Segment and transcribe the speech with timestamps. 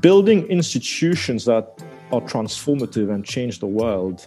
[0.00, 1.82] building institutions that
[2.12, 4.26] are transformative and change the world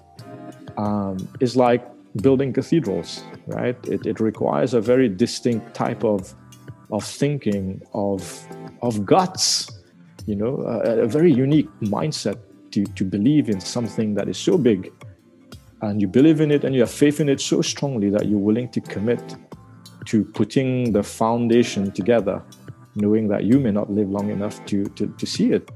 [0.78, 1.86] um, is like
[2.22, 3.78] building cathedrals, right?
[3.88, 6.34] It, it requires a very distinct type of
[6.92, 8.22] of thinking, of
[8.82, 9.72] of guts,
[10.26, 12.38] you know, a, a very unique mindset
[12.72, 14.92] to, to believe in something that is so big
[15.82, 18.40] and you believe in it and you have faith in it so strongly that you're
[18.40, 19.36] willing to commit
[20.06, 22.42] to putting the foundation together,
[22.96, 25.70] knowing that you may not live long enough to, to, to see it.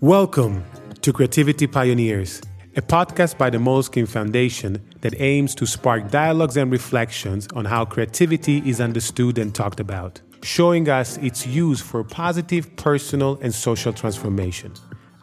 [0.00, 0.64] Welcome
[1.02, 2.40] to Creativity Pioneers,
[2.76, 7.84] a podcast by the Moleskine Foundation that aims to spark dialogues and reflections on how
[7.84, 13.92] creativity is understood and talked about, showing us its use for positive personal and social
[13.92, 14.72] transformation.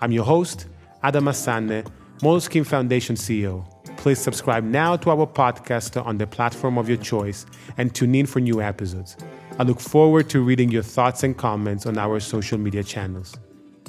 [0.01, 0.67] I'm your host,
[1.03, 1.87] Adama Sanneh,
[2.19, 3.65] Moleskine Foundation CEO.
[3.97, 7.45] Please subscribe now to our podcast on the platform of your choice
[7.77, 9.15] and tune in for new episodes.
[9.57, 13.37] I look forward to reading your thoughts and comments on our social media channels.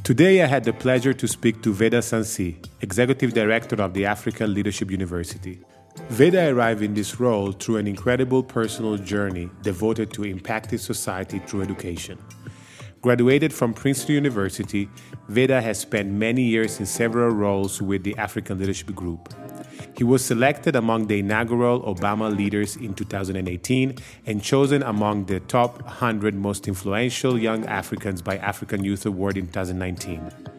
[0.04, 4.54] Today, I had the pleasure to speak to Veda Sunassee, Executive Director of the African
[4.54, 5.58] Leadership University.
[6.08, 11.62] Veda arrived in this role through an incredible personal journey devoted to impacting society through
[11.62, 12.16] education.
[13.02, 14.88] Graduated from Princeton University,
[15.28, 19.34] Veda has spent many years in several roles with the African Leadership Group.
[19.96, 25.82] He was selected among the inaugural Obama leaders in 2018 and chosen among the top
[25.82, 30.55] 100 most influential young Africans by African Youth Award in 2019.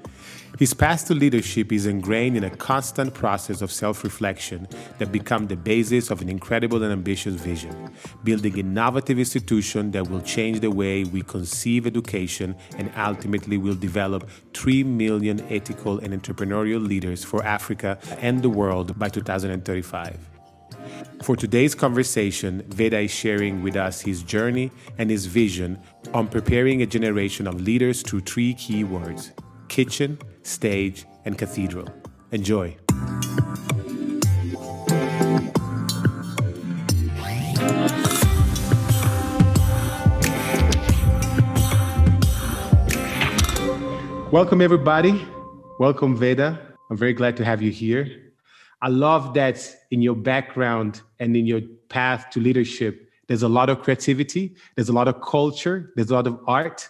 [0.57, 5.45] His path to leadership is ingrained in a constant process of self reflection that become
[5.45, 7.91] the basis of an incredible and ambitious vision,
[8.23, 14.27] building innovative institutions that will change the way we conceive education and ultimately will develop
[14.55, 20.17] 3 million ethical and entrepreneurial leaders for Africa and the world by 2035.
[21.21, 25.79] For today's conversation, Veda is sharing with us his journey and his vision
[26.15, 29.33] on preparing a generation of leaders through three key words
[29.67, 31.87] kitchen, stage, and cathedral.
[32.31, 32.75] Enjoy.
[44.31, 45.27] Welcome, everybody.
[45.79, 46.59] Welcome, Veda.
[46.89, 48.33] I'm very glad to have you here.
[48.81, 53.69] I love that in your background and in your path to leadership, there's a lot
[53.69, 56.87] of creativity, there's a lot of culture, there's a lot of art.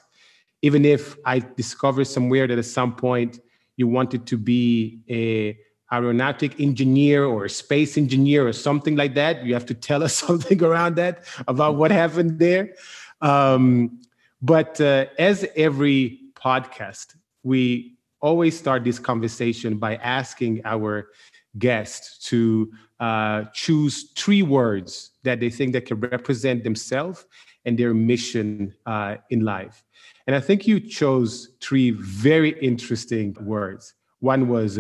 [0.62, 3.40] Even if I discovered somewhere that at some point
[3.78, 5.58] you wanted to be a
[5.94, 10.14] aeronautic engineer or a space engineer or something like that, you have to tell us
[10.28, 12.74] something around that about what happened there.
[13.22, 14.02] Um,
[14.42, 21.10] but uh, as every podcast, we always start this conversation by asking our
[21.58, 27.26] guests to uh, choose three words that they think that can represent themselves
[27.66, 29.84] and their mission uh, in life.
[30.26, 33.94] And I think you chose three very interesting words.
[34.20, 34.80] One was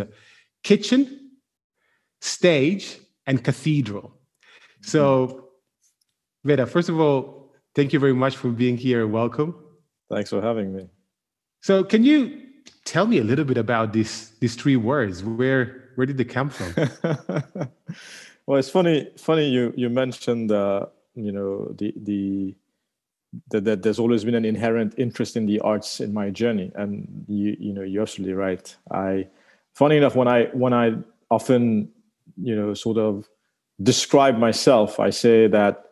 [0.63, 1.31] kitchen,
[2.22, 4.13] stage, and cathedral.
[4.81, 5.49] So,
[6.44, 9.05] Veda, first of all, thank you very much for being here.
[9.07, 9.55] Welcome.
[10.09, 10.88] Thanks for having me.
[11.61, 12.41] So, can you
[12.85, 15.23] tell me a little bit about these these three words?
[15.23, 16.74] Where where did they come from?
[18.46, 19.09] well, it's funny.
[19.18, 20.85] Funny you you mentioned uh,
[21.16, 22.56] you know the the
[23.50, 27.25] that, that there's always been an inherent interest in the arts in my journey and
[27.28, 29.28] you you know you're absolutely right i
[29.74, 30.94] funny enough when i when i
[31.30, 31.90] often
[32.41, 33.28] you know sort of
[33.84, 35.84] describe myself i say that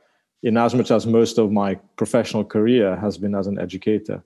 [0.43, 4.23] in as much as most of my professional career has been as an educator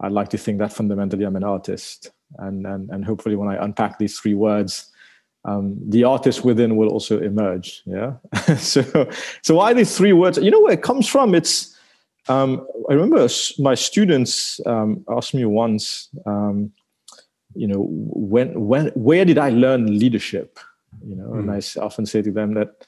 [0.00, 3.64] i'd like to think that fundamentally i'm an artist and and, and hopefully when i
[3.64, 4.91] unpack these three words
[5.44, 8.14] um, the artist within will also emerge yeah
[8.56, 8.82] so
[9.42, 11.72] so why these three words you know where it comes from it's
[12.28, 16.72] um, I remember my students um, asked me once, um,
[17.54, 20.58] you know, when, when, where did I learn leadership?
[21.04, 21.38] You know, mm.
[21.38, 21.80] and hmm.
[21.80, 22.86] I often say to them that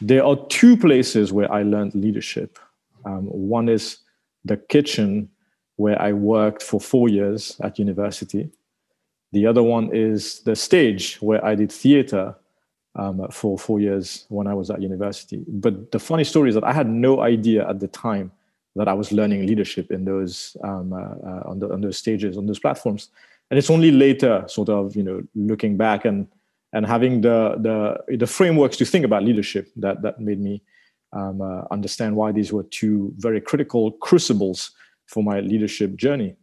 [0.00, 2.58] there are two places where I learned leadership.
[3.04, 3.98] Um, one is
[4.44, 5.28] the kitchen,
[5.76, 8.50] where I worked for four years at university.
[9.32, 12.34] The other one is the stage, where I did theater
[12.94, 15.42] um, for four years when I was at university.
[15.48, 18.30] But the funny story is that I had no idea at the time
[18.76, 22.36] that I was learning leadership in those um, uh, uh, on, the, on those stages
[22.36, 23.08] on those platforms.
[23.50, 26.26] And it's only later, sort of, you know, looking back and
[26.74, 30.62] and having the the the frameworks to think about leadership that that made me
[31.12, 34.70] um, uh, understand why these were two very critical crucibles
[35.06, 36.34] for my leadership journey.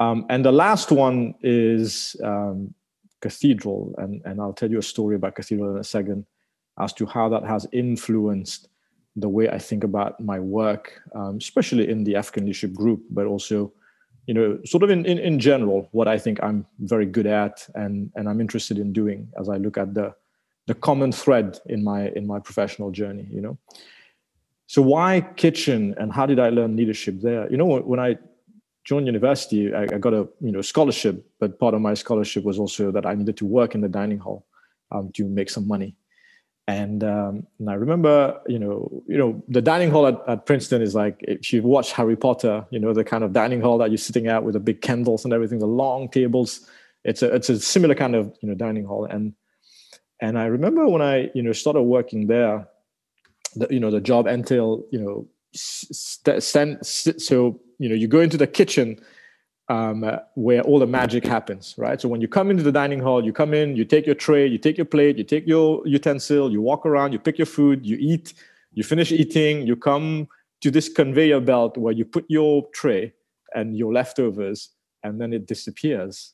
[0.00, 2.74] Um, and the last one is um,
[3.20, 6.24] cathedral, and and I'll tell you a story about cathedral in a second,
[6.78, 8.68] as to how that has influenced
[9.16, 13.26] the way I think about my work, um, especially in the African leadership group, but
[13.26, 13.72] also
[14.28, 17.66] you know, sort of in, in, in general, what I think I'm very good at
[17.74, 20.14] and, and I'm interested in doing as I look at the,
[20.66, 23.56] the common thread in my, in my professional journey, you know.
[24.66, 27.50] So why kitchen and how did I learn leadership there?
[27.50, 28.18] You know, when I
[28.88, 32.58] joined university, I, I got a, you know, scholarship, but part of my scholarship was
[32.58, 34.46] also that I needed to work in the dining hall
[34.90, 35.94] um, to make some money.
[36.66, 40.80] And, um, and I remember, you know, you know, the dining hall at, at Princeton
[40.80, 43.90] is like if you watch Harry Potter, you know, the kind of dining hall that
[43.90, 46.66] you're sitting at with the big candles and everything, the long tables.
[47.04, 49.06] It's a it's a similar kind of you know dining hall.
[49.06, 49.32] And
[50.20, 52.68] and I remember when I you know started working there,
[53.54, 58.20] the, you know the job entailed you know st- stand, so you know you go
[58.20, 58.98] into the kitchen
[59.68, 62.00] um, uh, where all the magic happens, right?
[62.00, 64.46] So when you come into the dining hall, you come in, you take your tray,
[64.46, 67.84] you take your plate, you take your utensil, you walk around, you pick your food,
[67.84, 68.32] you eat,
[68.72, 70.28] you finish eating, you come
[70.62, 73.12] to this conveyor belt where you put your tray
[73.54, 74.70] and your leftovers,
[75.02, 76.32] and then it disappears.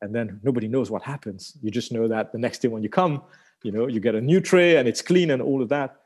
[0.00, 1.56] And then nobody knows what happens.
[1.62, 3.22] You just know that the next day when you come,
[3.62, 5.96] you know, you get a new tray and it's clean and all of that.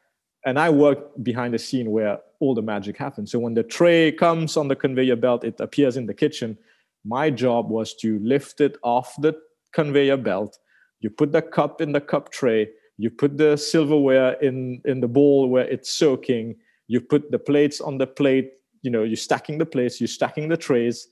[0.45, 3.31] And I work behind the scene where all the magic happens.
[3.31, 6.57] So when the tray comes on the conveyor belt, it appears in the kitchen.
[7.05, 9.35] My job was to lift it off the
[9.73, 10.59] conveyor belt.
[11.01, 12.69] You put the cup in the cup tray.
[12.97, 16.57] You put the silverware in in the bowl where it's soaking.
[16.89, 18.53] You put the plates on the plate.
[18.83, 21.09] You know you're stacking the plates you're stacking the trays.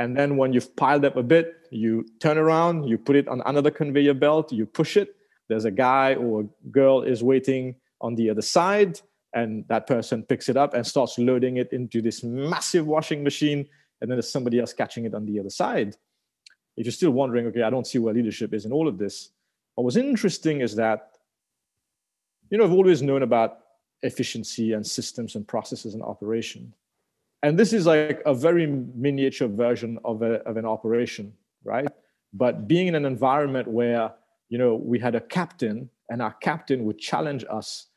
[0.00, 3.42] And then when you've piled up a bit you turn around you put it on
[3.46, 5.16] another conveyor belt you push it.
[5.48, 9.00] There's a guy or a girl is waiting on the other side
[9.34, 13.68] and that person picks it up and starts loading it into this massive washing machine
[14.00, 15.96] and then there's somebody else catching it on the other side.
[16.76, 19.30] If you're still wondering, okay, I don't see where leadership is in all of this,
[19.74, 21.18] what was interesting is that,
[22.50, 23.58] you know, I've always known about
[24.02, 26.72] efficiency and systems and processes and operation.
[27.42, 31.32] And this is like a very miniature version of, a, of an operation,
[31.64, 31.88] right?
[32.32, 34.12] But being in an environment where,
[34.48, 37.87] you know, we had a captain and our captain would challenge us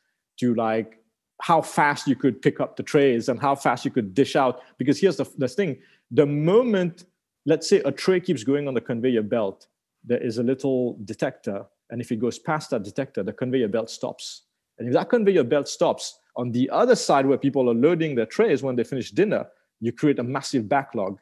[0.42, 0.98] to like
[1.40, 4.60] how fast you could pick up the trays and how fast you could dish out.
[4.78, 5.78] Because here's the, the thing
[6.10, 7.04] the moment,
[7.46, 9.66] let's say, a tray keeps going on the conveyor belt,
[10.04, 11.64] there is a little detector.
[11.90, 14.42] And if it goes past that detector, the conveyor belt stops.
[14.78, 18.26] And if that conveyor belt stops, on the other side where people are loading their
[18.26, 19.46] trays when they finish dinner,
[19.80, 21.18] you create a massive backlog.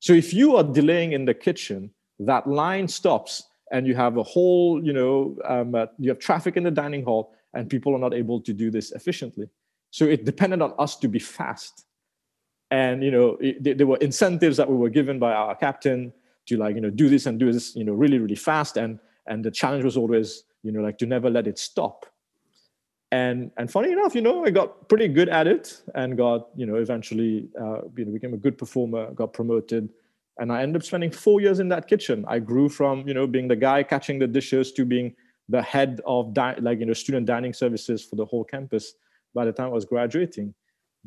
[0.00, 4.22] So if you are delaying in the kitchen, that line stops and you have a
[4.22, 7.98] whole, you know, um, uh, you have traffic in the dining hall and people are
[7.98, 9.48] not able to do this efficiently.
[9.90, 11.84] So it depended on us to be fast.
[12.70, 16.12] And you know, it, there were incentives that we were given by our captain
[16.46, 18.76] to like you know do this and do this you know really really fast.
[18.76, 22.06] And and the challenge was always you know like to never let it stop.
[23.12, 26.64] And and funny enough, you know, I got pretty good at it and got you
[26.64, 29.88] know eventually uh, you know became a good performer, got promoted,
[30.38, 32.24] and I ended up spending four years in that kitchen.
[32.28, 35.16] I grew from you know being the guy catching the dishes to being
[35.50, 38.94] the head of like you know student dining services for the whole campus
[39.34, 40.54] by the time I was graduating.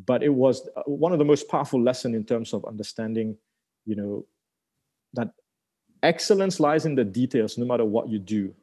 [0.06, 3.38] But it was uh, one of the most powerful lesson in terms of understanding,
[3.86, 4.26] you know,
[5.14, 5.30] that
[6.02, 7.58] excellence lies in the details.
[7.58, 8.54] No matter what you do,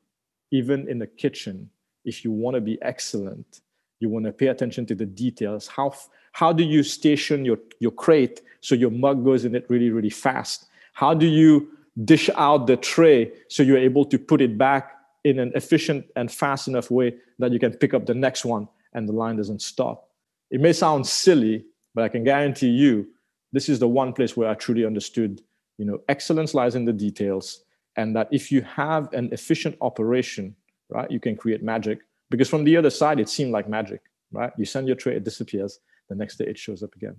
[0.50, 1.70] even in the kitchen,
[2.04, 3.60] if you want to be excellent,
[4.00, 5.66] you want to pay attention to the details.
[5.66, 5.94] How
[6.32, 10.10] how do you station your your crate so your mug goes in it really really
[10.10, 10.66] fast?
[10.92, 11.70] How do you
[12.04, 16.30] dish out the tray so you're able to put it back in an efficient and
[16.30, 19.62] fast enough way that you can pick up the next one and the line doesn't
[19.62, 20.08] stop.
[20.50, 23.06] It may sound silly, but I can guarantee you
[23.52, 25.42] this is the one place where I truly understood,
[25.78, 27.64] you know, excellence lies in the details
[27.96, 30.54] and that if you have an efficient operation,
[30.88, 32.00] right, you can create magic
[32.30, 34.00] because from the other side it seemed like magic,
[34.32, 34.52] right?
[34.56, 37.16] You send your tray, it disappears, the next day it shows up again.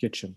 [0.00, 0.36] Kitchen.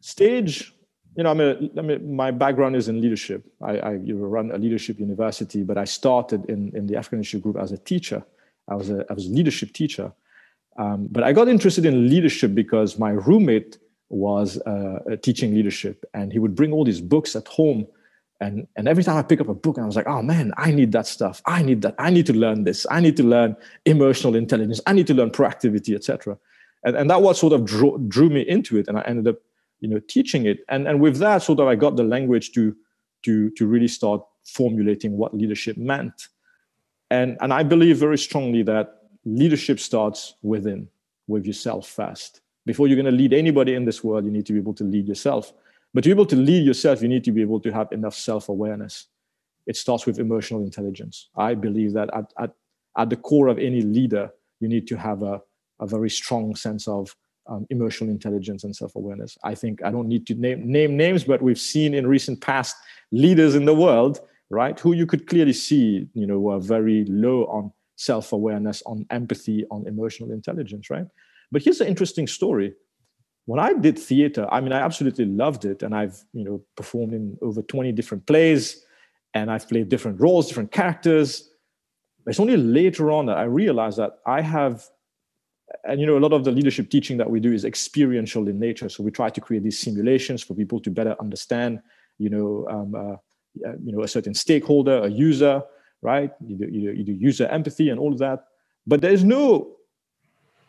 [0.00, 0.72] Stage
[1.16, 3.44] you know, I'm a, I mean, my background is in leadership.
[3.62, 7.56] I, I run a leadership university, but I started in, in the African Leadership Group
[7.58, 8.22] as a teacher.
[8.68, 10.12] I was a, I was a leadership teacher.
[10.78, 13.78] Um, but I got interested in leadership because my roommate
[14.10, 17.86] was uh, teaching leadership and he would bring all these books at home.
[18.42, 20.70] And, and every time I pick up a book, I was like, oh man, I
[20.70, 21.40] need that stuff.
[21.46, 21.94] I need that.
[21.98, 22.86] I need to learn this.
[22.90, 23.56] I need to learn
[23.86, 24.82] emotional intelligence.
[24.86, 26.36] I need to learn proactivity, etc.
[26.84, 28.86] And, and that what sort of drew, drew me into it.
[28.88, 29.38] And I ended up
[29.80, 30.58] you know teaching it.
[30.68, 32.74] And and with that sort of i got the language to
[33.24, 36.28] to to really start formulating what leadership meant.
[37.10, 40.88] And and i believe very strongly that leadership starts within
[41.26, 42.40] with yourself first.
[42.64, 44.84] Before you're going to lead anybody in this world you need to be able to
[44.84, 45.52] lead yourself.
[45.94, 48.14] But to be able to lead yourself you need to be able to have enough
[48.14, 49.06] self-awareness.
[49.66, 51.28] It starts with emotional intelligence.
[51.36, 52.50] I believe that at, at,
[52.96, 54.30] at the core of any leader
[54.60, 55.40] you need to have a,
[55.80, 57.14] a very strong sense of
[57.48, 59.38] um, emotional intelligence and self-awareness.
[59.44, 62.76] I think I don't need to name name names, but we've seen in recent past
[63.12, 67.44] leaders in the world, right, who you could clearly see, you know, were very low
[67.44, 71.06] on self-awareness, on empathy, on emotional intelligence, right?
[71.50, 72.74] But here's an interesting story.
[73.46, 77.14] When I did theater, I mean, I absolutely loved it, and I've you know performed
[77.14, 78.84] in over 20 different plays,
[79.34, 81.50] and I've played different roles, different characters.
[82.26, 84.84] It's only later on that I realized that I have
[85.84, 88.58] and you know a lot of the leadership teaching that we do is experiential in
[88.58, 88.88] nature.
[88.88, 91.80] So we try to create these simulations for people to better understand
[92.18, 93.16] you know um, uh,
[93.84, 95.62] you know a certain stakeholder a user
[96.02, 96.30] right?
[96.46, 98.44] You do, you, do, you do user empathy and all of that.
[98.86, 99.76] But there is no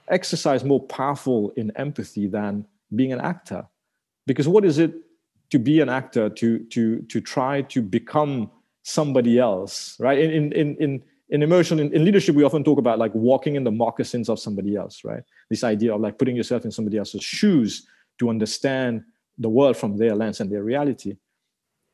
[0.08, 3.68] exercise more powerful in empathy than being an actor.
[4.26, 4.94] Because what is it
[5.52, 8.52] to be an actor to to to try to become
[8.84, 10.20] somebody else right?
[10.20, 13.64] In in in in emotion in, in, leadership we often talk about like walking in
[13.64, 15.24] the moccasins of somebody else right?
[15.50, 17.86] This idea of like putting yourself in somebody else's shoes
[18.20, 19.04] to understand
[19.38, 21.18] the world from their lens and their reality.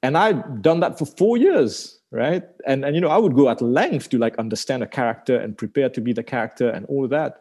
[0.01, 2.43] And i'd done that for four years right?
[2.67, 5.57] And and you know i would go at length to like understand a character and
[5.57, 7.39] prepare to be the character and all that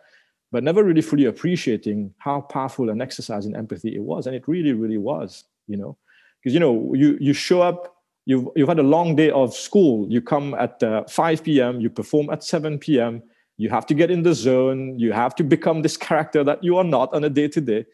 [0.51, 4.27] but never really fully appreciating how powerful an exercise in empathy it was.
[4.27, 5.97] And it really really was you know?
[6.41, 10.07] Because you know you you show up You've, you've had a long day of school.
[10.09, 13.23] You come at uh, 5 p.m., you perform at 7 p.m.,
[13.59, 16.77] you have to get in the zone, you have to become this character that you
[16.79, 17.85] are not on a day to day.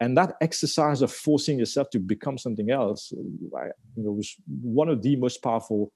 [0.00, 3.12] And that exercise of forcing yourself to become something else
[3.56, 3.66] I,
[3.96, 5.92] you know, was one of the most powerful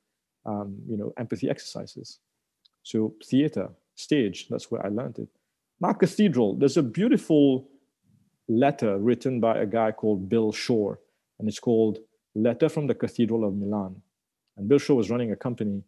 [0.46, 2.20] um, you know, empathy exercises.
[2.82, 5.28] So, theater, stage, that's where I learned it.
[5.80, 7.68] Now, cathedral, there's a beautiful
[8.48, 11.00] letter written by a guy called Bill Shore,
[11.38, 11.98] and it's called
[12.36, 14.00] letter from the Cathedral of Milan.
[14.56, 15.82] And Bill Shore was running a company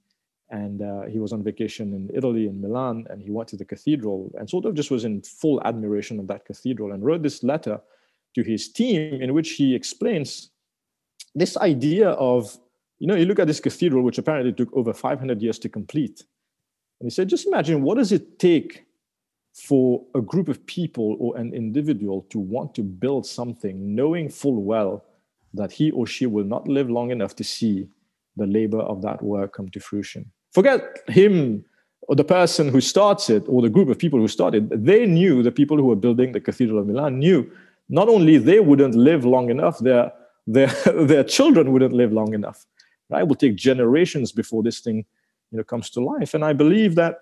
[0.50, 3.64] and uh, he was on vacation in Italy, in Milan, and he went to the
[3.64, 7.42] cathedral and sort of just was in full admiration of that cathedral and wrote this
[7.42, 7.80] letter
[8.34, 10.50] to his team in which he explains
[11.34, 12.56] this idea of,
[12.98, 16.24] you know, you look at this cathedral, which apparently took over 500 years to complete.
[17.00, 18.86] And he said, just imagine what does it take
[19.54, 24.62] for a group of people or an individual to want to build something knowing full
[24.62, 25.04] well
[25.58, 27.88] that he or she will not live long enough to see
[28.36, 30.30] the labor of that work come to fruition.
[30.52, 31.64] Forget him
[32.02, 34.70] or the person who starts it or the group of people who started.
[34.70, 37.50] They knew, the people who were building the Cathedral of Milan knew
[37.88, 40.12] not only they wouldn't live long enough, their,
[40.46, 42.64] their, their children wouldn't live long enough.
[43.10, 43.22] Right?
[43.22, 45.04] Will take generations before this thing
[45.50, 46.34] you know, comes to life.
[46.34, 47.20] And I believe that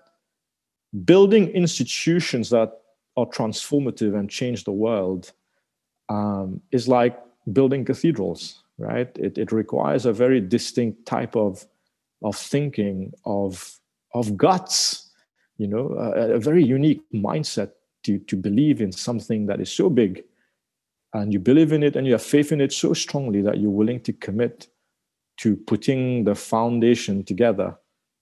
[1.05, 2.71] building institutions that
[3.15, 5.31] are transformative and change the world
[6.09, 7.19] um, is like
[7.51, 9.09] building cathedrals, right?
[9.17, 11.65] It, it requires a very distinct type of,
[12.23, 13.79] of thinking, of,
[14.13, 15.11] of guts,
[15.57, 17.71] you know, a, a very unique mindset
[18.03, 20.23] to, to believe in something that is so big
[21.13, 23.71] and you believe in it and you have faith in it so strongly that you're
[23.71, 24.67] willing to commit
[25.37, 27.77] to putting the foundation together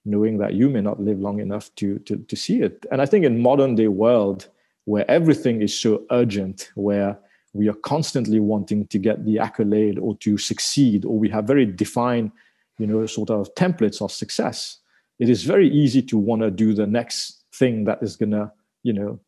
[0.05, 3.05] knowing that you may not live long enough to, to, to see it and i
[3.05, 4.47] think in modern day world
[4.85, 7.17] where everything is so urgent where
[7.55, 11.65] we are constantly wanting to get the accolade or to succeed or we have very
[11.65, 12.31] defined
[12.77, 14.79] you know sort of templates of success.
[15.19, 18.51] It is very easy to want to do the next thing that is going to
[18.83, 19.19] you know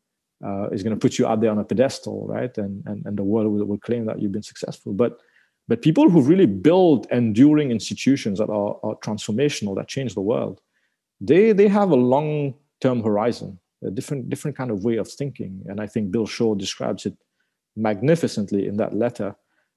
[0.46, 2.56] uh, is going to put you out there on a pedestal right?
[2.58, 4.94] And and, and the world will, will claim that you've been successful.
[4.94, 5.20] But
[5.70, 10.62] but people who really build enduring institutions that are, are transformational that change the world
[11.22, 15.64] they they have a long term horizon a different different kind of way of thinking.
[15.68, 17.16] And i think Bill Shore describes it
[17.78, 19.36] magnificently in that letter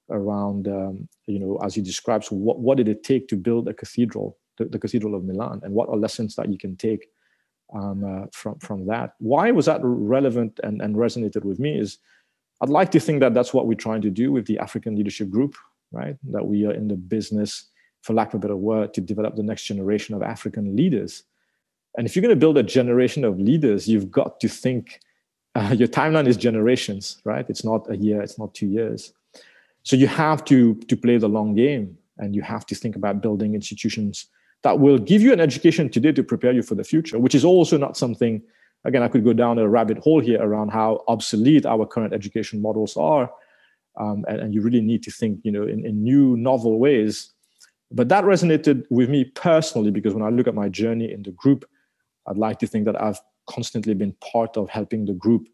[0.09, 3.73] around, um, you know, as he describes what, what did it take to build a
[3.73, 7.07] cathedral, the, the Cathedral of Milan, and what are lessons that you can take
[7.73, 9.13] um, uh, from, from that.
[9.19, 11.99] Why was that relevant and, and resonated with me is
[12.61, 15.29] I'd like to think that that's what we're trying to do with the African Leadership
[15.29, 15.55] Group,
[15.91, 16.15] right?
[16.31, 17.69] That we are in the business,
[18.01, 21.23] for lack of a better word, to develop the next generation of African leaders.
[21.97, 24.99] And if you're going to build a generation of leaders, you've got to think
[25.55, 27.45] uh, your timeline is generations, right?
[27.49, 29.13] It's not a year, it's not two years.
[29.83, 33.21] So you have to to play the long game, and you have to think about
[33.21, 34.27] building institutions
[34.63, 37.43] that will give you an education today to prepare you for the future, which is
[37.43, 38.41] also not something.
[38.83, 42.61] Again, I could go down a rabbit hole here around how obsolete our current education
[42.61, 43.31] models are,
[43.99, 47.31] um, and, and, you really need to think, you know, in, in new, novel ways.
[47.91, 51.31] But that resonated with me personally because when I look at my journey in the
[51.31, 51.65] group,
[52.25, 53.19] I'd like to think that I've
[53.51, 55.47] constantly been part of helping the group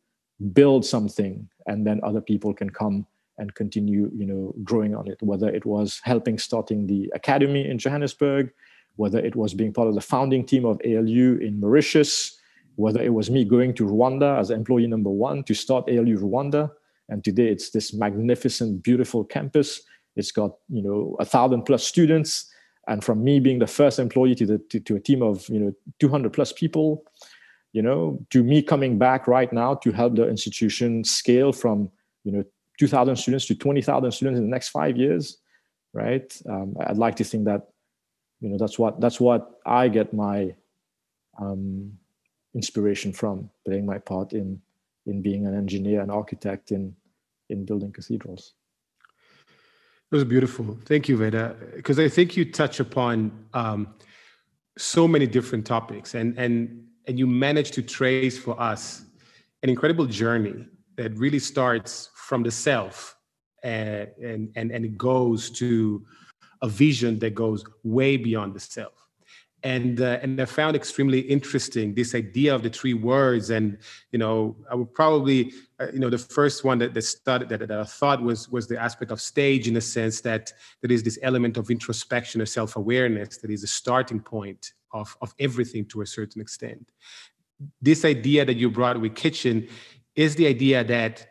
[0.53, 3.05] build something and then other people can come
[3.39, 5.17] and continue you know growing on it.
[5.21, 8.51] Whether it was helping starting the academy in johannesburg
[8.95, 12.39] whether it was being part of the founding team of alu in mauritius
[12.75, 16.71] whether it was me going to rwanda as employee number one to start alu rwanda
[17.09, 19.81] and today it's this magnificent beautiful campus.
[20.15, 22.51] It's got you know a thousand plus students
[22.87, 25.59] and from me being the first employee to the to, to a team of you
[25.59, 27.03] know 200 plus people
[27.73, 31.89] you know to me coming back right now to help the institution scale from
[32.23, 32.43] you know
[32.79, 35.37] 2000 students to 20000 students in the next five years
[35.93, 36.41] right?
[36.49, 37.69] Um, i'd like to think that
[38.39, 40.53] you know that's what that's what i get my
[41.39, 41.97] um,
[42.53, 44.61] inspiration from playing my part in
[45.05, 46.95] in being an engineer and architect in
[47.49, 48.53] in building cathedrals.
[50.11, 50.77] It was beautiful.
[50.85, 51.55] Thank you veda.
[51.75, 53.93] Because i think you touch upon um,
[54.77, 59.03] so many different topics and and and you managed to trace for us
[59.63, 60.65] an incredible journey
[60.97, 63.15] that really starts from the self
[63.63, 66.05] and and and, and it goes to
[66.61, 69.06] a vision that goes way beyond the self
[69.63, 73.49] and uh, and I found extremely interesting this idea of the three words.
[73.49, 73.77] And
[74.11, 77.67] you know, I would probably uh, you know the first one that that started that,
[77.67, 81.03] that I thought was was the aspect of stage in the sense that there is
[81.03, 85.85] this element of introspection or self awareness that is a starting point of of everything
[85.85, 86.91] to a certain extent.
[87.81, 89.67] This idea that you brought with kitchen
[90.15, 91.27] is the idea that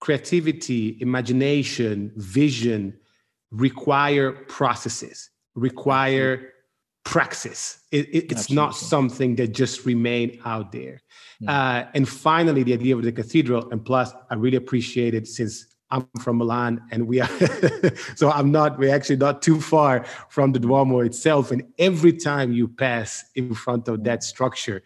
[0.00, 2.98] creativity, imagination, vision
[3.52, 6.52] require processes, require
[7.04, 7.80] praxis.
[7.90, 11.02] It, it, it's not something that just remain out there.
[11.40, 11.52] Yeah.
[11.52, 15.66] Uh, and finally, the idea of the cathedral, and plus, I really appreciate it since
[15.90, 17.28] I'm from Milan, and we are
[18.16, 18.78] so I'm not.
[18.78, 21.50] We're actually not too far from the Duomo itself.
[21.50, 24.82] And every time you pass in front of that structure,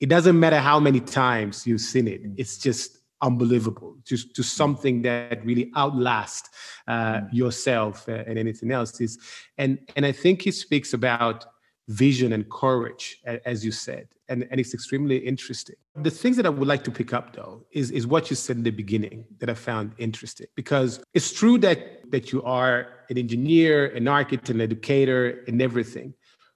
[0.00, 2.20] it doesn't matter how many times you've seen it.
[2.36, 6.48] It's just unbelievable just to something that really outlasts
[6.86, 7.28] uh, mm.
[7.32, 9.18] yourself uh, and anything else is
[9.58, 11.46] and and i think he speaks about
[11.88, 15.76] vision and courage as you said and, and it's extremely interesting.
[15.96, 18.56] The things that i would like to pick up though is, is what you said
[18.58, 23.18] in the beginning that i found interesting because it's true that that you are an
[23.18, 26.14] engineer an architect an educator and everything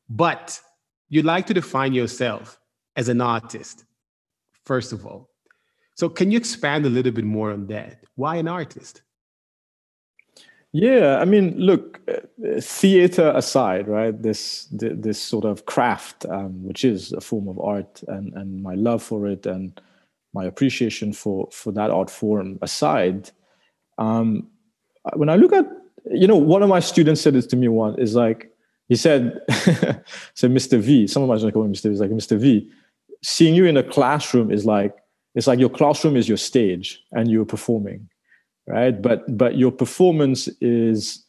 [0.09, 0.61] but
[1.09, 2.61] you like to define yourself
[2.94, 3.85] as an artist
[4.64, 5.32] first of all
[5.94, 8.05] so, can you expand a little bit more on that?
[8.14, 9.02] Why an artist?
[10.72, 14.20] Yeah, I mean, look, uh, theater aside, right?
[14.22, 18.74] This this sort of craft, um, which is a form of art, and and my
[18.74, 19.78] love for it, and
[20.33, 23.31] my appreciation for for that art form aside,
[23.98, 24.48] um,
[25.14, 25.66] when I look at,
[26.11, 28.50] you know, one of my students said this to me one is like,
[28.88, 29.40] he said,
[30.35, 30.78] said Mr.
[30.78, 31.07] V.
[31.07, 31.85] Some of my students call him Mr.
[31.85, 31.90] V.
[31.90, 32.38] He's like Mr.
[32.38, 32.70] V.
[33.22, 34.96] Seeing you in a classroom is like
[35.35, 38.09] it's like your classroom is your stage and you're performing
[38.66, 39.01] right?
[39.01, 41.25] But but your performance is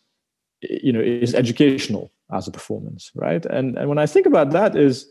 [0.62, 3.46] you know is educational as a performance right?
[3.46, 5.08] And and when i think about that is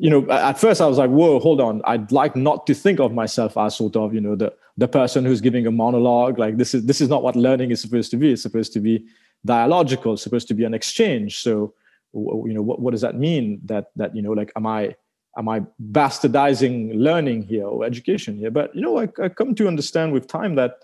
[0.00, 1.82] you know at first i was like whoa hold on.
[1.84, 5.24] I'd like not to think of myself as sort of you know the the person
[5.24, 6.38] who's giving a monologue.
[6.38, 8.32] Like this is this is not what learning is supposed to be.
[8.32, 9.04] It's supposed to be
[9.44, 10.14] dialogical.
[10.14, 11.38] It's supposed to be an exchange.
[11.38, 11.74] So
[12.12, 13.60] you know what, what does that mean?
[13.64, 14.94] That that you know like am i
[15.36, 18.50] am I bastardizing learning here or education here?
[18.50, 20.78] But you know, I, I come to understand with time that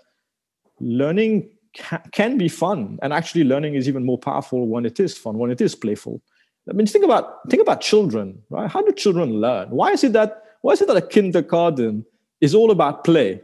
[0.79, 5.17] learning ca- can be fun, and actually, learning is even more powerful when it is
[5.17, 6.21] fun, when it is playful.
[6.69, 8.69] I mean, think about think about children, right?
[8.69, 9.69] How do children learn?
[9.69, 12.05] Why is it that why is it that a kindergarten
[12.39, 13.41] is all about play,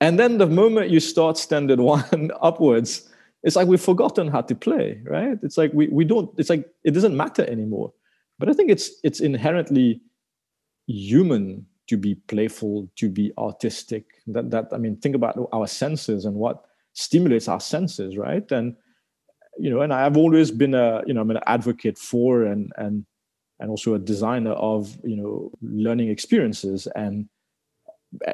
[0.00, 3.08] and then the moment you start standard one upwards,
[3.42, 5.38] it's like we've forgotten how to play, right?
[5.42, 6.30] It's like we we don't.
[6.38, 7.92] It's like it doesn't matter anymore.
[8.38, 10.00] But I think it's it's inherently
[10.88, 14.06] human to be playful, to be artistic.
[14.26, 18.50] That that I mean, think about our senses and what stimulates our senses, right?
[18.50, 18.76] And
[19.58, 23.06] you know, and I've always been a you know I'm an advocate for and and
[23.60, 27.28] and also a designer of you know learning experiences and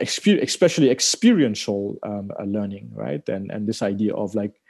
[0.01, 3.27] especially experiential um, uh, learning, right?
[3.29, 4.61] And and this idea of like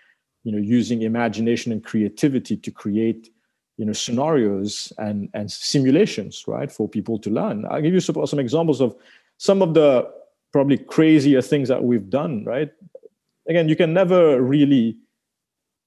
[0.44, 3.30] you know using imagination and creativity to create
[3.76, 7.64] you know scenarios and and simulations right for people to learn.
[7.70, 8.94] I'll give you some, some examples of
[9.38, 10.08] some of the
[10.52, 12.70] probably crazier things that we've done right?
[13.48, 14.96] Again you can never really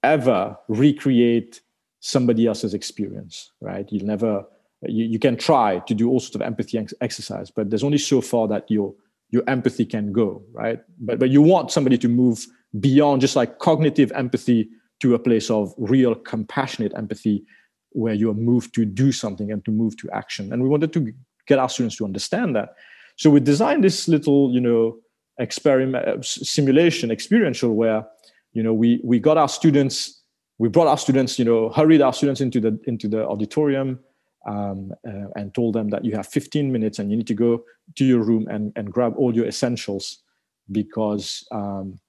[0.04, 1.62] ever recreate
[2.00, 3.88] somebody else's experience right?
[3.92, 4.46] You'll never
[4.84, 8.22] you, you can try to do all sorts of empathy exercise but there's only so
[8.22, 8.94] far that your
[9.30, 10.82] your empathy can go right?
[11.00, 12.46] But but you want somebody to move
[12.82, 14.70] beyond just like cognitive empathy
[15.00, 17.46] to a place of real compassionate empathy
[17.92, 20.54] where you are moved to do something and to move to action.
[20.54, 21.14] And we wanted to
[21.48, 22.76] get our students to understand that.
[23.16, 24.98] So we designed this little, you know,
[25.40, 28.06] experiment uh, simulation experiential where,
[28.54, 30.22] you know, we we got our students,
[30.58, 34.00] we brought our students, you know, hurried our students into the into the auditorium.
[34.46, 37.66] Um, uh, and told them that you have 15 minutes and you need to go
[37.96, 40.24] to your room and, and grab all your essentials
[40.72, 42.00] because um,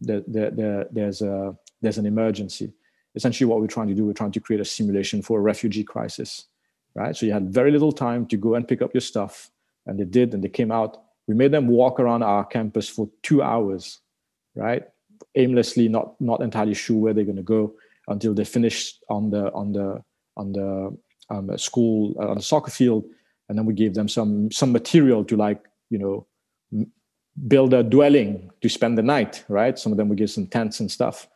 [0.00, 2.72] the, the, the, there's a there's an emergency.
[3.14, 5.84] Essentially, what we're trying to do, we're trying to create a simulation for a refugee
[5.84, 6.46] crisis,
[6.94, 7.16] right?
[7.16, 9.50] So you had very little time to go and pick up your stuff,
[9.86, 11.02] and they did, and they came out.
[11.26, 14.00] We made them walk around our campus for two hours,
[14.54, 14.84] right?
[15.34, 17.74] Aimlessly, not not entirely sure where they're going to go
[18.08, 20.02] until they finished on the on the
[20.36, 20.96] on the
[21.30, 23.04] um, school uh, on the soccer field,
[23.48, 26.26] and then we gave them some some material to like you know
[26.72, 26.90] m-
[27.48, 29.44] build a dwelling to spend the night.
[29.48, 31.28] Right, some of them we gave some tents and stuff,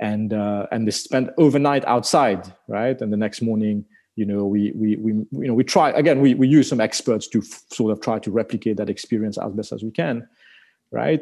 [0.00, 2.52] and uh, and they spent overnight outside.
[2.68, 3.84] Right, and the next morning
[4.16, 7.26] you know we we we you know we try again we we use some experts
[7.28, 10.26] to f- sort of try to replicate that experience as best as we can
[10.90, 11.20] right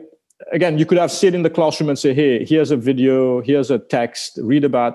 [0.53, 3.69] again you could have sit in the classroom and say hey here's a video here's
[3.69, 4.95] a text read about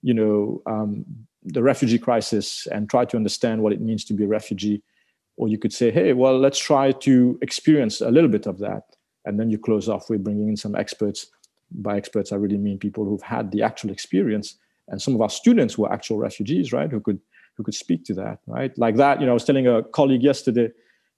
[0.00, 1.04] you know um,
[1.46, 4.82] the refugee crisis and try to understand what it means to be a refugee.
[5.36, 8.84] Or you could say, hey, well, let's try to experience a little bit of that.
[9.24, 11.26] And then you close off with bringing in some experts.
[11.70, 14.56] By experts, I really mean people who've had the actual experience
[14.88, 16.90] and some of our students were actual refugees, right?
[16.90, 17.20] Who could
[17.56, 18.76] who could speak to that, right?
[18.76, 20.70] Like that, you know, I was telling a colleague yesterday,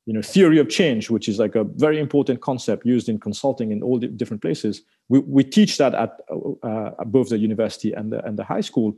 [0.06, 3.72] you know, theory of change, which is like a very important concept used in consulting
[3.72, 4.82] in all the different places.
[5.08, 6.20] We, we teach that at
[6.62, 8.94] uh, both the university and the, and the high school.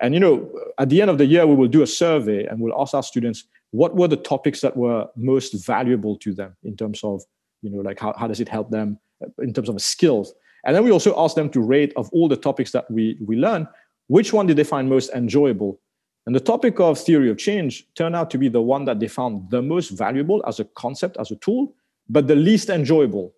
[0.00, 2.58] And you know, at the end of the year, we will do a survey and
[2.60, 6.76] we'll ask our students what were the topics that were most valuable to them in
[6.76, 7.22] terms of,
[7.62, 8.98] you know, like how, how does it help them
[9.38, 10.34] in terms of skills.
[10.64, 13.36] And then we also asked them to rate of all the topics that we, we
[13.36, 13.66] learn,
[14.06, 15.80] which one did they find most enjoyable?
[16.26, 19.08] And the topic of theory of change turned out to be the one that they
[19.08, 21.74] found the most valuable as a concept, as a tool,
[22.08, 23.34] but the least enjoyable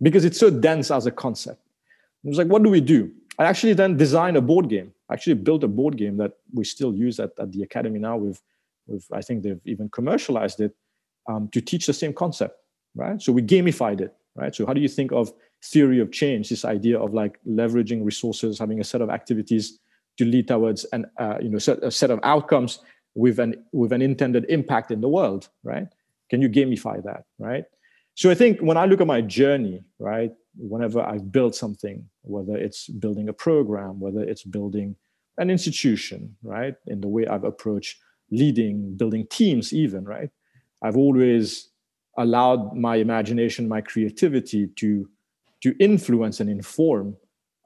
[0.00, 1.60] because it's so dense as a concept.
[2.24, 3.10] It was like, what do we do?
[3.38, 6.64] I actually then designed a board game I actually built a board game that we
[6.64, 8.16] still use at, at the academy now.
[8.16, 8.40] With
[9.12, 10.74] I think they've even commercialized it
[11.28, 12.58] um, to teach the same concept,
[12.94, 13.20] right?
[13.20, 14.54] So we gamified it, right?
[14.54, 16.48] So how do you think of theory of change?
[16.48, 19.78] This idea of like leveraging resources, having a set of activities
[20.16, 22.80] to lead towards an uh, you know set, a set of outcomes
[23.14, 25.88] with an with an intended impact in the world, right?
[26.30, 27.64] Can you gamify that, right?
[28.14, 32.56] So I think when I look at my journey, right, whenever I've built something, whether
[32.56, 34.96] it's building a program, whether it's building
[35.38, 40.30] an institution, right, in the way I've approached leading, building teams, even, right,
[40.82, 41.68] I've always
[42.16, 45.08] allowed my imagination, my creativity to
[45.62, 47.16] to influence and inform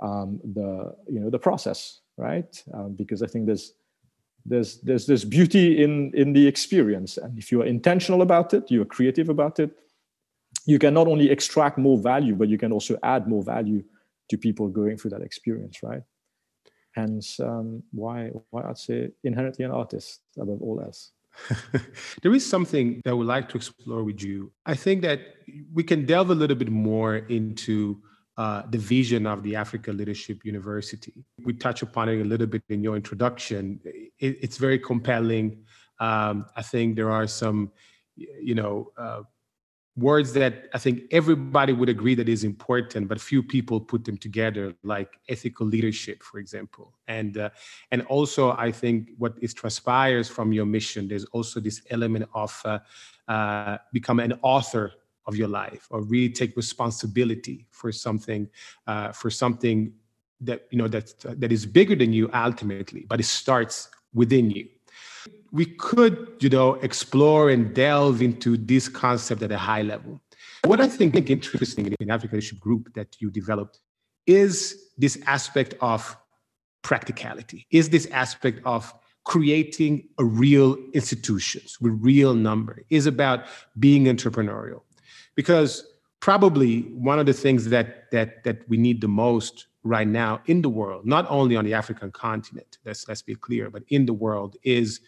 [0.02, 2.62] um, the you know the process, right?
[2.74, 3.74] Um, because I think there's
[4.44, 8.70] there's there's this beauty in in the experience, and if you are intentional about it,
[8.70, 9.70] you are creative about it,
[10.66, 13.82] you can not only extract more value, but you can also add more value
[14.30, 16.02] to people going through that experience, right?
[16.92, 21.12] Hence, um, why why I'd say inherently an artist above all else.
[22.22, 24.52] there is something that I would like to explore with you.
[24.66, 25.20] I think that
[25.72, 28.00] we can delve a little bit more into
[28.36, 31.24] uh, the vision of the Africa Leadership University.
[31.44, 33.80] We touch upon it a little bit in your introduction.
[33.84, 35.64] It, it's very compelling.
[36.00, 37.72] Um, I think there are some,
[38.16, 39.22] you know, uh,
[39.96, 44.16] words that I think everybody would agree that is important, but few people put them
[44.16, 46.94] together, like ethical leadership, for example.
[47.08, 47.50] And uh,
[47.90, 52.60] and also, I think what is transpires from your mission, there's also this element of
[52.64, 52.78] uh,
[53.28, 54.92] uh, become an author
[55.26, 58.48] of your life, or really take responsibility for something,
[58.86, 59.92] uh, for something
[60.40, 64.68] that you know that that is bigger than you ultimately, but it starts within you
[65.52, 70.20] we could, you know, explore and delve into this concept at a high level.
[70.64, 73.80] What I think interesting in African Leadership Group that you developed
[74.26, 76.16] is this aspect of
[76.82, 78.92] practicality, is this aspect of
[79.24, 83.44] creating a real institutions with real number, is about
[83.78, 84.82] being entrepreneurial.
[85.34, 85.84] Because
[86.20, 90.62] probably one of the things that that that we need the most right now in
[90.62, 94.12] the world, not only on the African continent, let's let's be clear, but in the
[94.12, 95.00] world is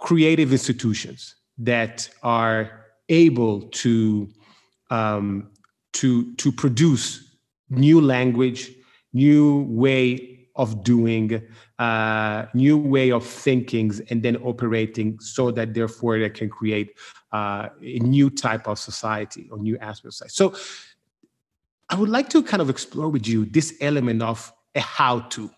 [0.00, 4.28] creative institutions that are able to
[4.90, 5.50] um,
[5.92, 7.36] to to produce
[7.68, 8.72] new language,
[9.12, 11.40] new way of doing,
[11.78, 16.96] uh, new way of thinking, and then operating, so that therefore they can create
[17.32, 20.34] uh, a new type of society or new aspect of society.
[20.34, 20.54] So,
[21.88, 25.50] I would like to kind of explore with you this element of a how-to.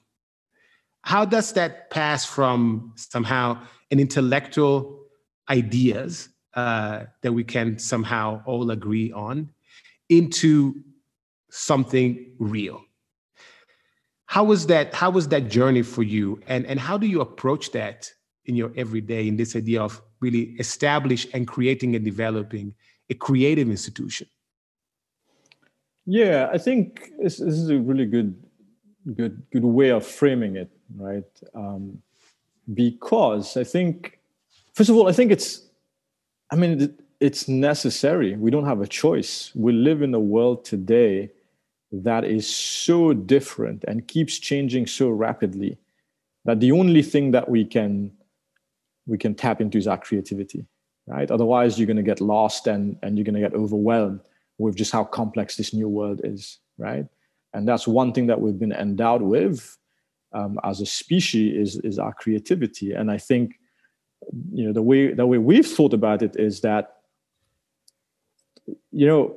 [1.03, 3.61] How does that pass from somehow
[3.91, 5.01] an intellectual
[5.49, 9.51] ideas uh, that we can somehow all agree on
[10.09, 10.75] into
[11.51, 12.83] something real.
[14.27, 14.95] How was that?
[14.95, 16.41] How was that journey for you?
[16.47, 18.11] And, and how do you approach that
[18.47, 22.75] in your everyday in this idea of really establish and creating and developing
[23.11, 24.27] a creative institution?
[26.07, 28.43] Yeah, I think this, this is a really good,
[29.15, 31.24] good, good way of framing it, right?
[31.55, 32.02] Um,
[32.72, 34.18] because I think,
[34.74, 35.66] first of all, I think it's,
[36.50, 38.37] I mean, it's necessary.
[38.37, 39.52] We don't have a choice.
[39.55, 41.31] We live in a world today
[41.92, 45.78] that is so different and keeps changing so rapidly
[46.44, 48.11] that the only thing that we can
[49.07, 50.64] we can tap into is our creativity
[51.07, 54.20] right otherwise you're going to get lost and and you're going to get overwhelmed
[54.59, 57.07] with just how complex this new world is right
[57.52, 59.76] and that's one thing that we've been endowed with
[60.35, 63.59] um, as a species is is our creativity and i think
[64.53, 66.97] you know the way the way we've thought about it is that
[68.90, 69.37] you know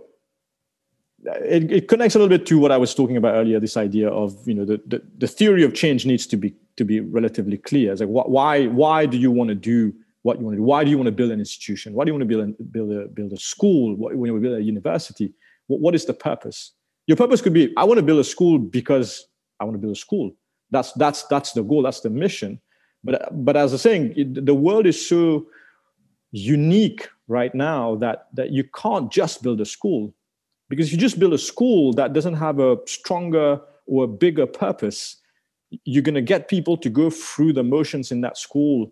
[1.43, 4.09] it, it connects a little bit to what i was talking about earlier this idea
[4.09, 7.57] of you know the, the, the theory of change needs to be to be relatively
[7.57, 7.91] clear.
[7.91, 10.63] It's like, wh- why, why do you want to do what you want to do?
[10.63, 11.93] Why do you want to build an institution?
[11.93, 13.95] Why do you want to build a, build a, build a school?
[13.95, 15.33] Why, when you build a university?
[15.67, 16.73] What, what is the purpose?
[17.07, 19.27] Your purpose could be, I want to build a school because
[19.59, 20.35] I want to build a school.
[20.71, 21.83] That's, that's, that's the goal.
[21.83, 22.59] That's the mission.
[23.03, 25.47] But, but as I'm saying, the world is so
[26.31, 30.13] unique right now that, that you can't just build a school.
[30.69, 34.47] Because if you just build a school that doesn't have a stronger or a bigger
[34.47, 35.17] purpose,
[35.83, 38.91] you're going to get people to go through the motions in that school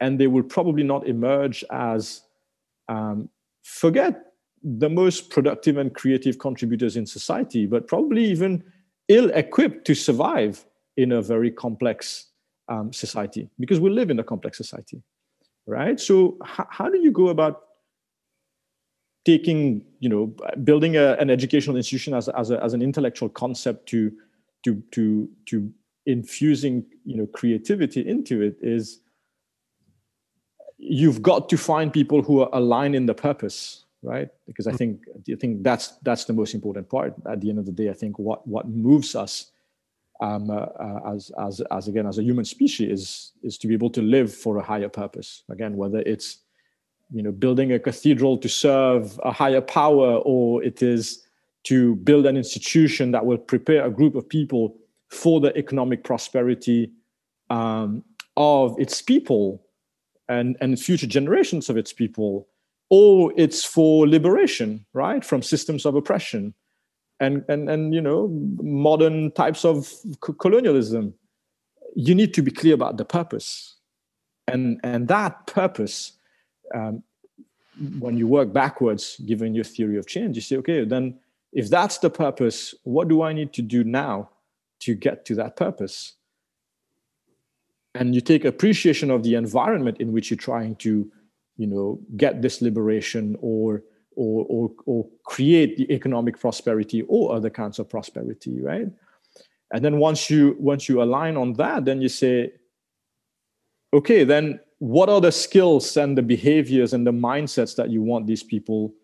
[0.00, 2.22] and they will probably not emerge as
[2.88, 3.28] um,
[3.62, 8.62] forget the most productive and creative contributors in society but probably even
[9.08, 10.64] ill equipped to survive
[10.98, 12.26] in a very complex
[12.68, 15.02] um, society because we live in a complex society
[15.68, 16.00] right?
[16.00, 17.62] So h- how do you go about
[19.24, 20.34] taking you know
[20.64, 24.10] building a, an educational institution as, as, a, as an intellectual concept to
[24.64, 25.70] to to to
[26.06, 29.00] infusing you know creativity into it is
[30.78, 34.28] you've got to find people who are aligned in the purpose right?
[34.46, 37.14] Because i think i think that's that's the most important part.
[37.28, 39.50] At the end of the day i think what what moves us
[40.20, 43.74] um, uh, uh, as as as again as a human species is is to be
[43.74, 45.42] able to live for a higher purpose.
[45.48, 46.38] Again whether it's
[47.12, 51.24] you know building a cathedral to serve a higher power or it is
[51.64, 54.76] to build an institution that will prepare a group of people
[55.08, 56.90] for the economic prosperity
[57.50, 58.04] um,
[58.36, 59.64] of its people
[60.28, 62.46] and, and future generations of its people,
[62.90, 66.54] or it's for liberation, right, from systems of oppression
[67.20, 68.28] and, and, and you know,
[68.62, 69.92] modern types of
[70.38, 71.14] colonialism.
[71.96, 73.76] You need to be clear about the purpose.
[74.46, 76.12] And, and that purpose,
[76.74, 77.02] um,
[77.98, 81.18] when you work backwards, given your theory of change, you say, okay, then
[81.52, 84.30] if that's the purpose, what do I need to do now
[84.80, 86.14] to get to that purpose
[87.98, 91.10] and you take appreciation of the environment in which you're trying to
[91.56, 93.82] you know get this liberation or
[94.18, 98.88] or or, or create the economic prosperity or other kinds of prosperity right?
[99.72, 102.52] And then once you once you align on that then you say
[103.94, 108.26] okay then what are the skills and the behaviors and the mindsets that you want
[108.26, 108.94] these people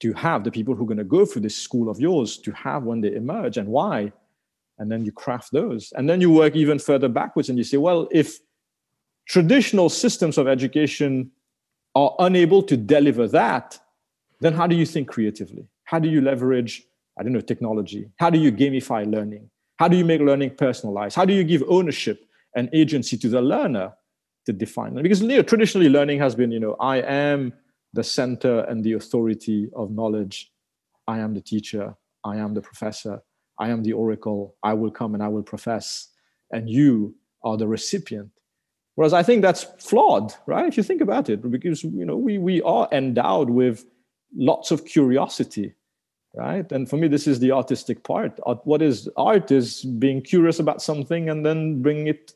[0.00, 2.50] to have the people who are going to go through this school of yours to
[2.52, 4.12] have when they emerge and why?
[4.78, 5.92] And then you craft those.
[5.96, 8.38] And then you work even further backwards and you say well if
[9.26, 11.30] traditional systems of education
[11.94, 13.78] are unable to deliver that
[14.42, 15.66] then how do you think creatively?
[15.84, 16.84] How do you leverage
[17.18, 18.08] i don't know technology?
[18.18, 19.50] How do you gamify learning?
[19.76, 21.16] How do you make learning personalized?
[21.16, 22.24] How do you give ownership
[22.56, 23.92] and agency to the learner
[24.46, 27.52] to define it because you know, traditionally learning has been you know i am
[27.92, 30.50] the center and the authority of knowledge.
[31.06, 31.94] I am the teacher.
[32.24, 33.22] I am the professor.
[33.58, 36.08] I am the oracle, I will come and I will profess,
[36.50, 38.30] and you are the recipient.
[38.94, 40.66] Whereas I think that's flawed, right?
[40.66, 43.84] If you think about it, because you know we we are endowed with
[44.36, 45.74] lots of curiosity,
[46.34, 46.70] right?
[46.72, 48.38] And for me, this is the artistic part.
[48.64, 52.32] What is art is being curious about something and then bringing it,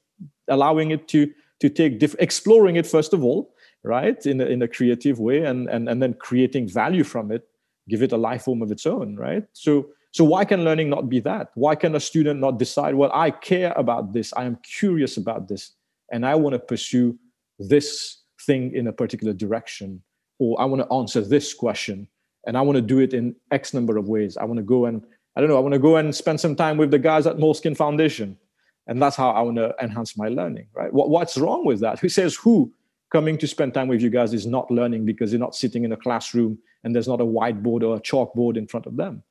[0.49, 4.61] allowing it to to take diff- exploring it first of all, right, in a, in
[4.63, 7.49] a creative way, and and and then creating value from it,
[7.89, 9.45] give it a life form of its own, right?
[9.53, 11.51] So so why can learning not be that?
[11.57, 15.47] Why can a student not decide, well, I care about this, I am curious about
[15.47, 15.73] this,
[16.11, 17.19] and I want to pursue
[17.59, 20.03] this thing in a particular direction,
[20.39, 22.09] or I want to answer this question,
[22.47, 24.37] and I want to do it in X number of ways.
[24.37, 25.03] I want to go and
[25.37, 27.37] I don't know, I want to go and spend some time with the guys at
[27.37, 28.39] Moleskine Foundation.
[28.87, 30.91] And that's how I want to enhance my learning, right?
[30.91, 31.99] What, what's wrong with that?
[31.99, 32.73] Who says who
[33.13, 35.93] coming to spend time with you guys is not learning because they're not sitting in
[35.93, 39.23] a classroom and there's not a whiteboard or a chalkboard in front of them?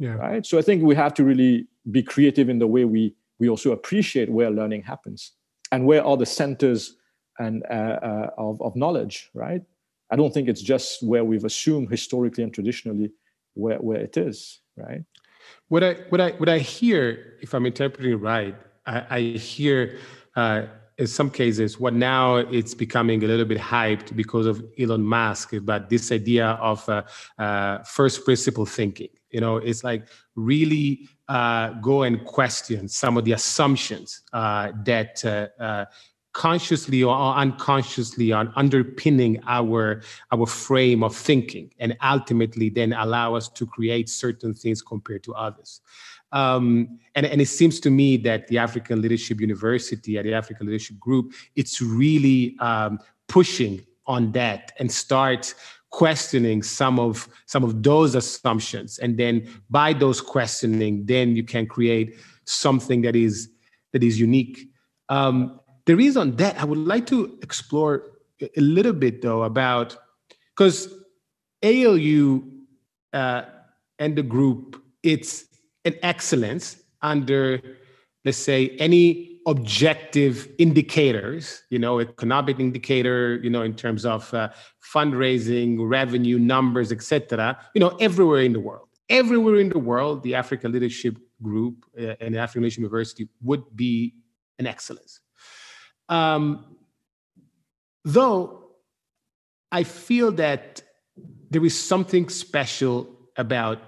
[0.00, 0.14] yeah.
[0.14, 3.48] right so i think we have to really be creative in the way we we
[3.48, 5.32] also appreciate where learning happens
[5.70, 6.96] and where are the centers
[7.38, 9.62] and uh, uh, of, of knowledge right
[10.10, 13.10] i don't think it's just where we've assumed historically and traditionally
[13.54, 15.04] where, where it is right
[15.68, 19.98] What I what I what I hear, if I'm interpreting right, I, I hear
[20.36, 20.66] uh,
[20.98, 25.54] in some cases what now it's becoming a little bit hyped because of Elon Musk,
[25.62, 27.02] but this idea of uh,
[27.38, 29.08] uh, first principle thinking.
[29.30, 35.24] You know, it's like really uh, go and question some of the assumptions uh, that
[35.24, 35.86] uh,
[36.32, 43.48] consciously or unconsciously are underpinning our our frame of thinking and ultimately then allow us
[43.48, 45.80] to create certain things compared to others.
[46.32, 50.68] Um, and, and it seems to me that the african leadership university at the african
[50.68, 55.54] leadership group it's really um, pushing on that and start
[55.90, 58.98] questioning some of some of those assumptions.
[58.98, 63.50] And then by those questioning then you can create something that is
[63.92, 64.68] that is unique.
[65.08, 68.04] Um, the reason that I would like to explore
[68.40, 69.96] a little bit though about
[70.56, 70.92] because
[71.62, 72.42] ALU
[73.12, 73.42] uh,
[73.98, 75.44] and the group, it's
[75.84, 77.60] an excellence under,
[78.24, 84.50] let's say, any objective indicators, you know, economic indicator, you know, in terms of uh,
[84.94, 87.58] fundraising, revenue, numbers, etc.
[87.74, 92.14] You know, everywhere in the world, everywhere in the world, the Africa Leadership Group uh,
[92.20, 94.14] and the African Leadership University would be
[94.58, 95.20] an excellence.
[96.10, 96.66] Um,
[98.04, 98.60] though
[99.72, 100.82] I feel that
[101.50, 103.78] there is something special about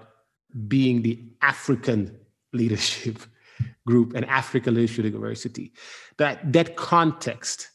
[0.67, 2.17] being the African
[2.53, 3.19] leadership
[3.87, 5.73] group and African Leadership University.
[6.17, 7.69] That that context,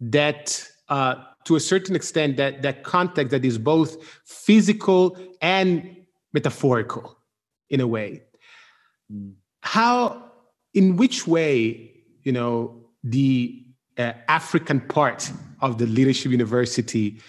[0.00, 5.96] that uh, to a certain extent, that that context that is both physical and
[6.32, 7.18] metaphorical
[7.70, 8.22] in a way.
[9.12, 9.34] Mm.
[9.62, 10.30] How,
[10.74, 13.67] in which way, you know, the
[13.98, 15.30] uh, African part
[15.60, 17.20] of the Leadership University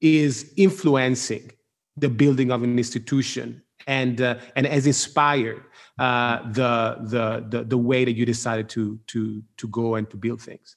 [0.00, 1.50] is influencing
[1.96, 5.62] the building of an institution and uh, and has inspired
[5.98, 10.16] uh, the, the the the way that you decided to to to go and to
[10.16, 10.76] build things.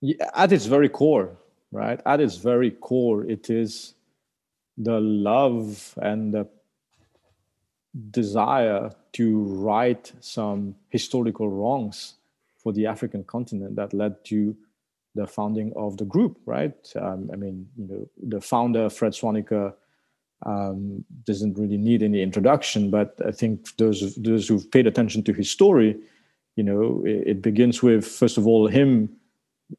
[0.00, 1.36] Yeah, at its very core,
[1.70, 2.00] right?
[2.06, 3.94] At its very core, it is
[4.78, 6.48] the love and the
[8.10, 12.14] desire to right some historical wrongs
[12.58, 14.56] for the African continent that led to
[15.16, 16.76] the founding of the group, right?
[16.94, 19.74] Um, I mean, you know, the founder Fred Swaniker
[20.44, 25.32] um, doesn't really need any introduction, but I think those those who've paid attention to
[25.32, 25.96] his story,
[26.56, 29.10] you know, it, it begins with first of all him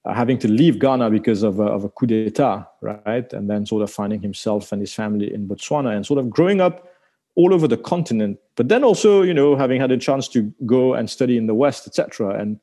[0.06, 3.84] having to leave Ghana because of a, of a coup d'état, right, and then sort
[3.84, 6.88] of finding himself and his family in Botswana and sort of growing up
[7.36, 10.96] all over the continent, but then also, you know, having had a chance to go
[10.96, 12.60] and study in the West, etc., and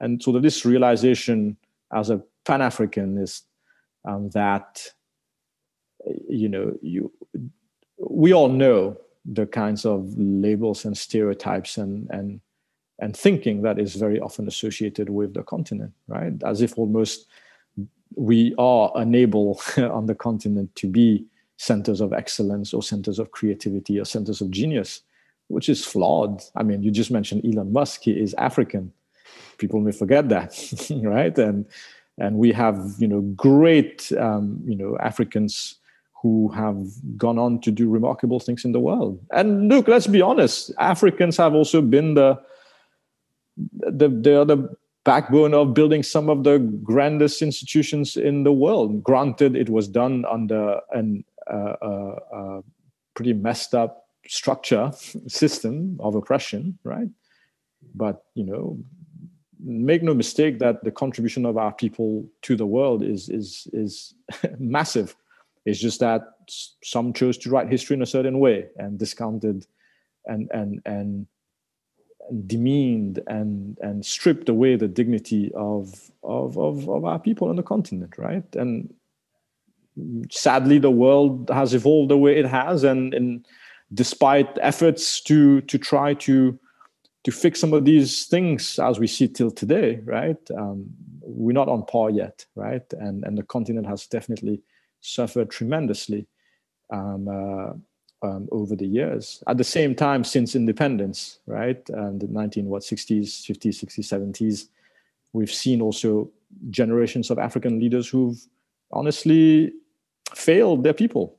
[0.00, 1.56] and sort of this realization
[1.92, 3.42] as a Pan Africanist
[4.04, 4.84] um, that
[6.28, 7.12] you know you
[7.98, 12.40] we all know the kinds of labels and stereotypes and and
[12.98, 16.34] and thinking that is very often associated with the continent, right?
[16.44, 17.26] As if almost
[18.14, 21.26] we are unable on the continent to be
[21.56, 25.00] centers of excellence or centers of creativity or centers of genius,
[25.48, 26.42] which is flawed.
[26.54, 28.92] I mean, you just mentioned Elon Musk, he is African.
[29.58, 30.52] People may forget that,
[31.02, 31.36] right?
[31.38, 31.66] And
[32.18, 35.76] and we have you know great um, you know Africans
[36.22, 36.86] who have
[37.16, 39.18] gone on to do remarkable things in the world.
[39.32, 42.40] And look, let's be honest, Africans have also been the
[43.56, 49.02] the the, backbone of building some of the grandest institutions in the world.
[49.02, 52.60] Granted, it was done under an uh, uh, uh,
[53.14, 54.92] pretty messed up structure
[55.26, 57.08] system of oppression, right?
[57.96, 58.78] But you know,
[59.64, 64.14] make no mistake that the contribution of our people to the world is is is
[64.58, 65.16] massive.
[65.64, 66.22] It's just that
[66.82, 69.66] some chose to write history in a certain way and discounted
[70.26, 71.26] and and and
[72.46, 77.62] demeaned and and stripped away the dignity of of of, of our people on the
[77.62, 78.44] continent, right?
[78.56, 78.92] And
[80.30, 83.46] sadly, the world has evolved the way it has, and and
[83.94, 86.58] despite efforts to to try to
[87.24, 90.50] to fix some of these things as we see till today, right?
[90.56, 90.86] Um,
[91.20, 92.84] we're not on par yet, right?
[92.92, 94.60] And and the continent has definitely
[95.00, 96.26] suffered tremendously
[96.90, 97.72] um, uh,
[98.26, 99.42] um, over the years.
[99.46, 104.68] At the same time, since independence, right, and the 19 what 60s, 50s, 60s, 70s,
[105.32, 106.30] we've seen also
[106.70, 108.38] generations of African leaders who've
[108.92, 109.72] honestly
[110.34, 111.36] failed their people,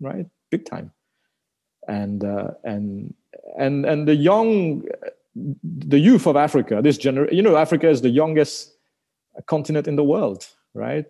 [0.00, 0.92] right, big time,
[1.88, 3.14] and uh, and
[3.58, 4.84] and and the young
[5.34, 8.74] the youth of Africa, this generation, you know, Africa is the youngest
[9.46, 11.06] continent in the world, right?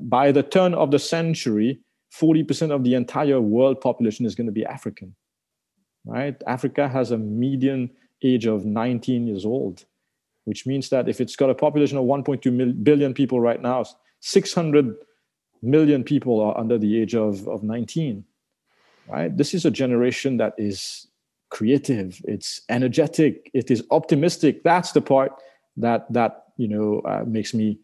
[0.00, 1.80] By the turn of the century,
[2.12, 5.14] 40% of the entire world population is going to be African.
[6.04, 6.40] right?
[6.46, 7.90] Africa has a median
[8.22, 9.84] age of 19 years old,
[10.44, 13.84] which means that if it's got a population of 1.2 billion people right now,
[14.20, 14.94] 600
[15.62, 18.24] million people are under the age of, of 19,
[19.08, 19.36] right?
[19.36, 21.08] This is a generation that is
[21.52, 24.64] creative, it's energetic, it is optimistic.
[24.64, 25.32] That's the part
[25.76, 27.78] that, that you know, uh, makes me,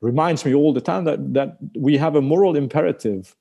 [0.00, 3.34] reminds me all the time that, that we have a moral imperative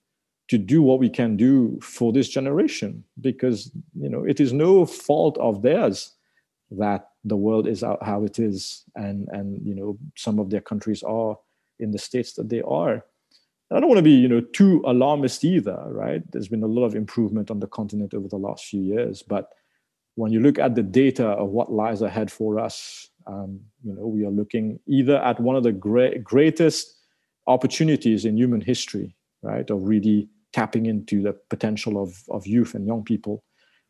[0.52, 4.86] to do what we can do for this generation because you know it is no
[4.86, 6.14] fault of theirs
[6.72, 11.04] that the world is how it is and and you know some of their countries
[11.04, 11.38] are
[11.80, 13.06] in the states that they are
[13.72, 16.84] i don't want to be you know too alarmist either right there's been a lot
[16.84, 19.54] of improvement on the continent over the last few years but
[20.16, 24.08] when you look at the data of what lies ahead for us um, you know
[24.08, 26.98] we are looking either at one of the great, greatest
[27.48, 32.86] opportunities in human history right of really tapping into the potential of, of youth and
[32.86, 33.44] young people.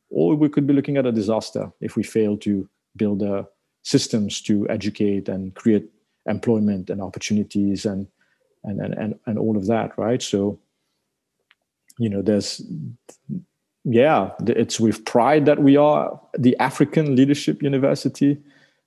[0.10, 3.44] Or we could be looking at a disaster if we fail to build uh,
[3.84, 5.90] systems to educate and create
[6.28, 8.08] employment and opportunities and,
[8.64, 10.22] and, and, and, and all of that, right?
[10.22, 10.60] So,
[11.98, 12.62] you know, there's,
[13.84, 18.38] yeah, it's with pride that we are the African Leadership University,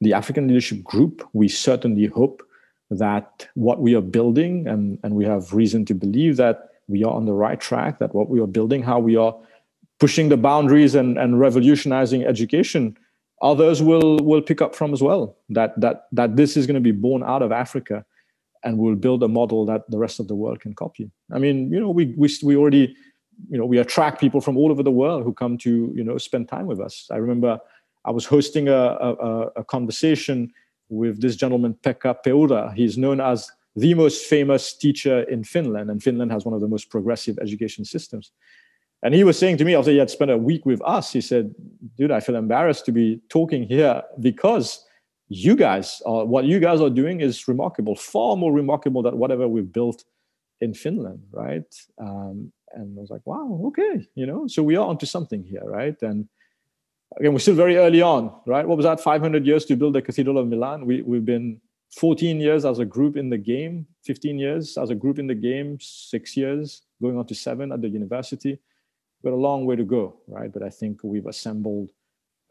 [0.00, 1.28] the African Leadership Group.
[1.32, 2.42] We certainly hope
[2.90, 7.12] that what we are building, and, and we have reason to believe that we are
[7.12, 9.34] on the right track, that what we are building, how we are
[9.98, 12.96] pushing the boundaries and, and revolutionizing education,
[13.42, 15.36] others will will pick up from as well.
[15.48, 18.04] That that that this is going to be born out of Africa
[18.64, 21.10] and we'll build a model that the rest of the world can copy.
[21.32, 22.96] I mean, you know, we we we already,
[23.50, 26.18] you know, we attract people from all over the world who come to, you know,
[26.18, 27.08] spend time with us.
[27.10, 27.58] I remember
[28.04, 30.52] I was hosting a, a, a conversation
[30.88, 32.72] with this gentleman, Pekka Peura.
[32.74, 36.68] He's known as the most famous teacher in Finland, and Finland has one of the
[36.68, 38.30] most progressive education systems.
[39.02, 41.20] And he was saying to me after he had spent a week with us, he
[41.20, 41.54] said,
[41.98, 44.86] "Dude, I feel embarrassed to be talking here because
[45.28, 49.48] you guys are what you guys are doing is remarkable, far more remarkable than whatever
[49.48, 50.04] we've built
[50.60, 51.68] in Finland, right?"
[51.98, 55.64] Um, and I was like, "Wow, okay, you know, so we are onto something here,
[55.64, 56.28] right?" And
[57.18, 58.66] again, we're still very early on, right?
[58.66, 59.00] What was that?
[59.00, 60.86] 500 years to build the Cathedral of Milan.
[60.86, 61.60] We, we've been
[61.96, 65.34] 14 years as a group in the game, 15 years as a group in the
[65.34, 68.58] game, six years going on to seven at the university.
[69.22, 70.52] We've got a long way to go, right?
[70.52, 71.90] But I think we've assembled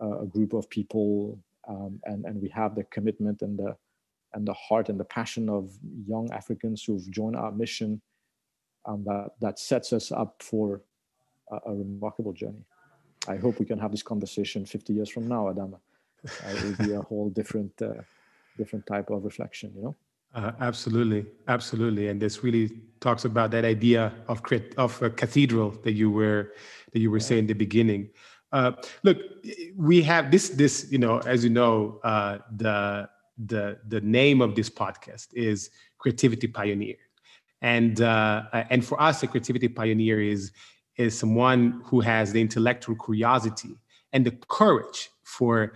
[0.02, 3.76] uh, a group of people um, and, and we have the commitment and the,
[4.34, 5.72] and the heart and the passion of
[6.08, 8.02] young Africans who've joined our mission
[8.86, 10.82] um, that, that sets us up for
[11.52, 12.66] a, a, remarkable journey.
[13.28, 15.80] I hope we can have this conversation 50 years from now, Adama.
[16.26, 18.02] Uh, it will be a whole different uh,
[18.58, 19.96] different type of reflection you know
[20.36, 22.70] uh, absolutely absolutely and this really
[23.00, 24.42] talks about that idea of
[24.78, 26.54] of a cathedral that you were
[26.94, 27.24] that you were yeah.
[27.24, 28.10] saying in the beginning
[28.52, 28.72] uh,
[29.04, 29.18] look
[29.76, 33.10] we have this this you know as you know uh, the
[33.46, 36.96] the the name of this podcast is creativity pioneer
[37.64, 40.52] and uh, and for us a creativity pioneer is
[40.98, 43.76] is someone who has the intellectual curiosity
[44.12, 45.74] and the courage for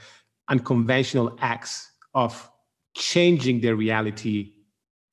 [0.50, 2.52] unconventional acts of
[2.96, 4.52] changing their reality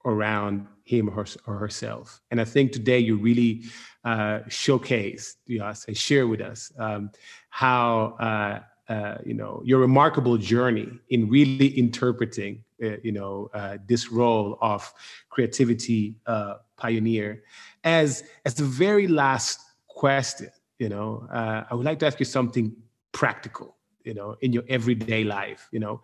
[0.05, 2.20] around him or, her, or herself.
[2.31, 3.62] And I think today you really
[4.05, 7.11] uh, showcase, you know, say, share with us um,
[7.49, 13.79] how uh, uh, you know your remarkable journey in really interpreting, uh, you know, uh,
[13.87, 14.93] this role of
[15.31, 17.43] creativity uh, pioneer.
[17.83, 22.75] As as the very last question, you know, I would like to ask you something
[23.12, 26.01] practical, you know, in your everyday life, you know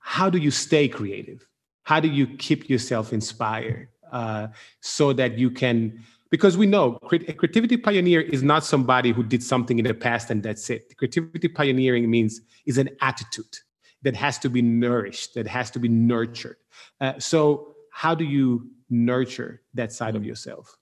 [0.00, 1.46] how do you stay creative?
[1.84, 4.48] How do you keep yourself inspired uh,
[4.80, 6.02] so that you can?
[6.30, 10.30] Because we know a creativity pioneer is not somebody who did something in the past
[10.30, 10.96] and that's it.
[10.96, 13.58] Creativity pioneering means is an attitude
[14.02, 16.56] that has to be nourished, that has to be nurtured.
[17.00, 20.76] Uh, so, how do you nurture that side of yourself?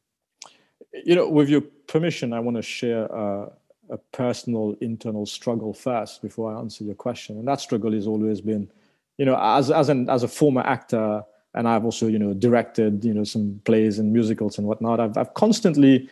[1.05, 3.51] You know, with your permission, I want to share uh,
[3.91, 7.39] a personal internal struggle first before I answer your question.
[7.39, 8.71] And that struggle has always been
[9.19, 11.23] you know, as as an as a former actor,
[11.55, 15.01] and I've also you know directed you know some plays and musicals and whatnot.
[15.01, 16.09] I've I've constantly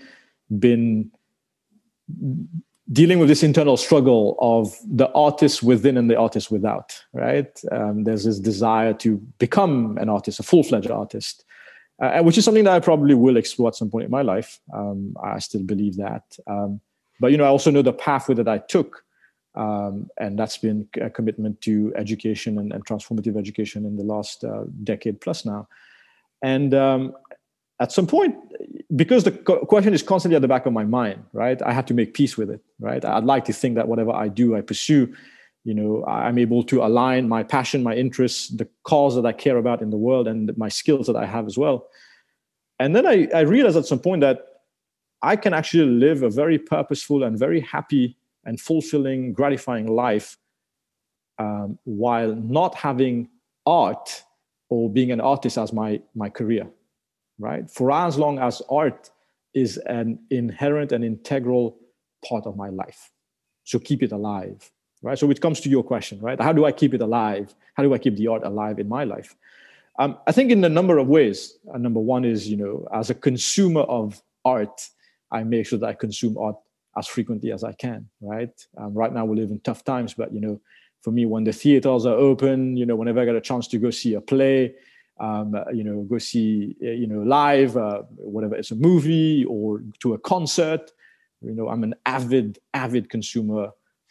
[0.59, 1.11] been
[2.93, 7.01] dealing with this internal struggle of the artist within and the artist without.
[7.13, 7.59] Right?
[7.73, 11.45] Um, there's this desire to become an artist, a full fledged artist.
[11.99, 14.61] Uh, which is something that I probably will explore at some point in my life.
[14.75, 16.25] Um, I still believe that.
[16.47, 16.83] Um,
[17.21, 19.03] but you know, I also know the pathway that I took
[19.57, 24.45] um, and that's been a commitment to education and, and transformative education in the last
[24.45, 25.67] uh, decade plus now.
[26.43, 27.15] And um,
[27.79, 28.35] at some point,
[28.95, 31.61] because the question is constantly at the back of my mind, right?
[31.63, 33.05] I have to make peace with it, right?
[33.05, 35.15] I'd like to think that whatever I do, I pursue,
[35.65, 39.59] you know, I'm able to align my passion, my interests, the cause that I care
[39.59, 41.89] about in the world, and my skills that I have as well.
[42.79, 44.47] And then I, I realized at some point that
[45.23, 50.39] I can actually live a very purposeful and very happy and fulfilling, gratifying life
[51.39, 53.29] um, while not having
[53.67, 54.23] art
[54.69, 56.67] or being an artist as my my career
[57.39, 57.71] right?
[57.71, 59.11] For as long as art
[59.55, 61.79] is an inherent and integral
[62.29, 63.11] part of my life.
[63.65, 64.71] So keep it alive
[65.03, 65.19] right?
[65.19, 66.41] So it comes to your question right?
[66.41, 67.55] How do i keep it alive?
[67.75, 69.35] How do i keep the art alive in my life?
[69.99, 71.59] Um, i think in a number of ways.
[71.73, 74.89] Uh, number one is you know as a consumer of art
[75.33, 76.57] i make sure that i consume art
[76.99, 78.55] as frequently as i can right?
[78.77, 80.61] Um, right now we live in tough times but you know
[81.03, 83.79] for me when the theaters are open you know whenever i get a chance to
[83.79, 84.75] go see a play
[85.19, 89.83] um, you know go see uh, you know live uh, whatever it's a movie or
[90.01, 90.93] to a concert
[91.43, 93.71] you know i'm an avid avid consumer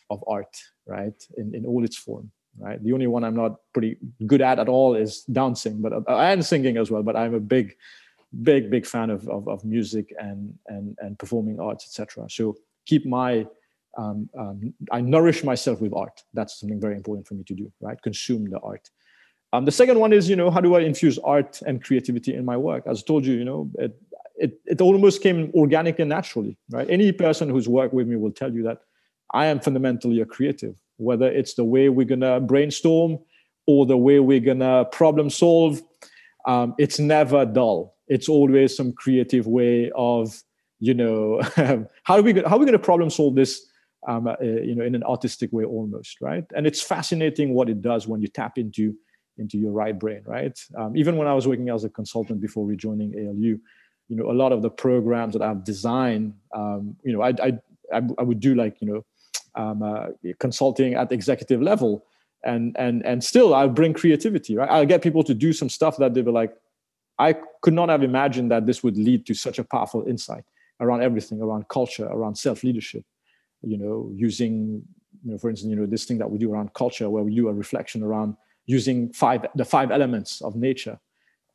[0.10, 2.30] of art right in, in all its form
[2.60, 6.18] right the only one i'm not pretty good at at all is dancing but uh,
[6.18, 7.76] and singing as well but i'm a big
[8.44, 13.06] big big fan of, of, of music and and and performing arts etc so keep
[13.06, 13.46] my
[13.98, 16.24] um, um, I nourish myself with art.
[16.34, 18.02] That's something very important for me to do, right?
[18.02, 18.90] Consume the art.
[19.54, 22.46] Um, the second one is, you know, how do I infuse art and creativity in
[22.46, 22.84] my work?
[22.88, 23.96] As I told you, you know, it,
[24.38, 26.90] it, it almost came organic and naturally, right?
[26.90, 28.80] Any person who's worked with me will tell you that
[29.34, 33.20] I am fundamentally a creative, whether it's the way we're gonna brainstorm
[33.66, 35.82] or the way we're gonna problem solve.
[36.46, 37.96] Um, it's never dull.
[38.08, 40.44] It's always some creative way of,
[40.80, 41.42] you know,
[42.04, 43.66] how are we how are we going to problem solve this
[44.08, 46.46] um, uh, you know, in an artistic way almost, right?
[46.56, 48.96] And it's fascinating what it does when you tap into
[49.38, 50.58] into your right brain, right?
[50.78, 53.60] Um, even when I was working as a consultant before rejoining ALU,
[54.08, 58.02] you know, a lot of the programs that I've designed, um, you know, I, I,
[58.18, 59.06] I would do like, you know,
[59.56, 60.08] um, uh,
[60.40, 62.06] consulting at executive level,
[62.44, 64.70] and and and still I bring creativity, right?
[64.70, 66.54] I get people to do some stuff that they were like,
[67.18, 70.44] I could not have imagined that this would lead to such a powerful insight
[70.80, 73.04] around everything, around culture, around self leadership,
[73.62, 74.84] you know, using,
[75.24, 77.34] you know, for instance, you know, this thing that we do around culture, where we
[77.34, 81.00] do a reflection around using five the five elements of nature.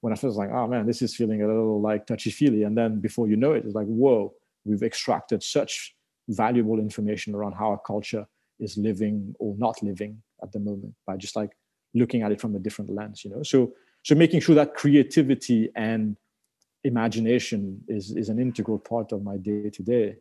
[0.00, 2.62] When I first was like, oh man, this is feeling a little like touchy feely,
[2.62, 4.32] and then before you know it, it's like, whoa,
[4.64, 5.94] we've extracted such
[6.28, 8.26] valuable information around how a culture
[8.60, 11.50] is living or not living at the moment by just like
[11.94, 13.42] looking at it from a different lens, you know.
[13.42, 16.16] So so making sure that creativity and
[16.84, 20.16] imagination is is an integral part of my day to day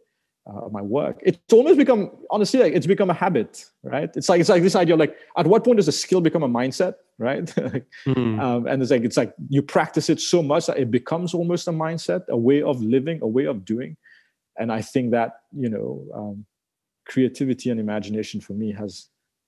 [0.50, 1.20] uh, my work.
[1.22, 4.10] It's almost become honestly like it's become a habit right?
[4.16, 6.50] It's like it's like this idea like at what point does a skill become a
[6.50, 7.46] mindset right?
[8.08, 8.40] Mm.
[8.40, 11.68] um, and it's like it's like you practice it so much that it becomes almost
[11.68, 13.98] a mindset a way of living a way of doing.
[14.58, 16.46] And i think that you know um,
[17.06, 19.08] creativity and imagination for me has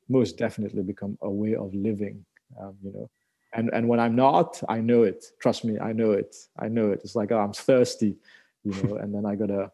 [0.10, 2.26] most definitely become a way of living
[2.60, 3.10] um, you know.
[3.54, 5.26] And and when i'm not i know it.
[5.42, 6.36] Trust me i know it.
[6.60, 7.02] I know it.
[7.04, 8.16] It's like oh, i'm thirsty
[8.64, 9.72] you know and then i gotta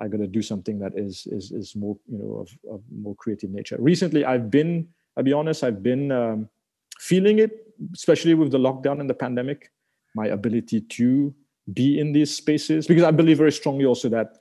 [0.00, 3.14] I got to do something that is is is more you know of, of more
[3.16, 3.76] creative nature.
[3.78, 6.48] Recently, I've been I'll be honest, I've been um,
[6.98, 9.70] feeling it, especially with the lockdown and the pandemic.
[10.14, 11.34] My ability to
[11.72, 14.38] be in these spaces because I believe very strongly also that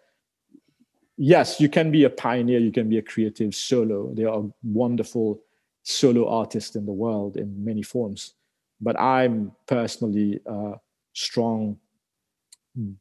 [1.18, 4.12] yes, you can be a pioneer, you can be a creative solo.
[4.14, 5.42] There are wonderful
[5.84, 8.34] solo artists in the world in many forms,
[8.82, 10.76] but I'm personally a
[11.14, 11.78] strong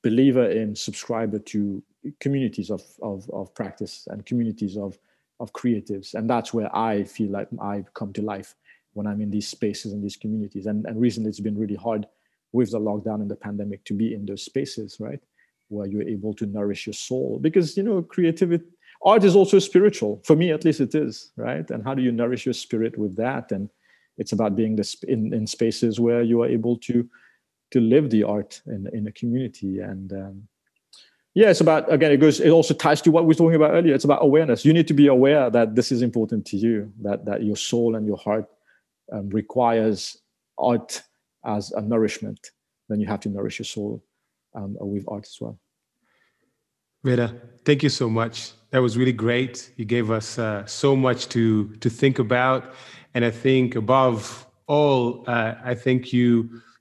[0.03, 1.83] believer in subscriber to
[2.21, 4.99] communities of, of, of practice and communities of,
[5.41, 6.15] of creatives.
[6.15, 8.55] And that's where I feel like I come to life
[8.95, 10.67] when I'm in these spaces and these communities.
[10.67, 12.07] And, and recently it's been really hard
[12.53, 15.21] with the lockdown and the pandemic to be in those spaces, right?
[15.69, 17.39] Where you're able to nourish your soul.
[17.41, 18.65] Because, you know, creativity,
[19.03, 20.21] art is also spiritual.
[20.25, 21.69] For me, at least it is, right?
[21.71, 23.53] And how do you nourish your spirit with that?
[23.53, 23.71] And
[24.17, 27.09] it's about being this in, in spaces where you are able to
[27.71, 30.49] to live the art in, in a community and um,
[31.39, 33.73] yeah it's about again it goes it also ties to what we were talking about
[33.79, 33.95] earlier.
[33.95, 34.65] It's about awareness.
[34.65, 37.95] You need to be aware that this is important to you that that your soul
[37.97, 38.47] and your heart
[39.13, 40.19] um, requires
[40.59, 41.03] art
[41.45, 42.41] as a nourishment.
[42.89, 44.03] Then you have to nourish your soul
[44.55, 45.57] um, with art as well.
[47.05, 47.29] Veda,
[47.65, 48.53] thank you so much.
[48.71, 49.73] That was really great.
[49.77, 51.43] You gave us uh, so much to
[51.85, 52.63] to think about,
[53.15, 56.29] and I think above all, uh, I think you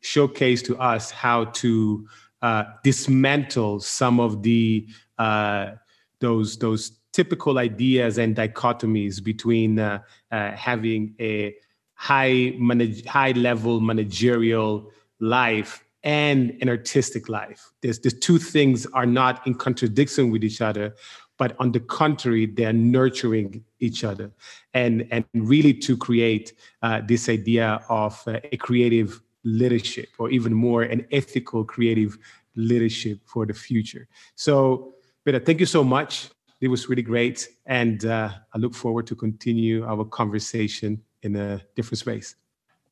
[0.03, 2.07] showcased to us how to
[2.41, 5.71] uh, dismantle some of the uh,
[6.19, 9.99] those those typical ideas and dichotomies between uh,
[10.31, 11.55] uh having a
[11.97, 17.71] high manage, high level managerial life and an artistic life.
[17.81, 20.95] There's these two things are not in contradiction with each other,
[21.38, 24.31] but on the contrary, they're nurturing each other,
[24.73, 30.53] and and really to create uh, this idea of uh, a creative leadership, or even
[30.53, 32.17] more, an ethical creative
[32.55, 34.07] leadership for the future.
[34.35, 34.93] So,
[35.23, 36.29] Peter, thank you so much.
[36.59, 41.61] It was really great, and uh, I look forward to continue our conversation in a
[41.75, 42.35] different space.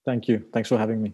[0.06, 0.46] Thank you.
[0.54, 1.14] Thanks for having me.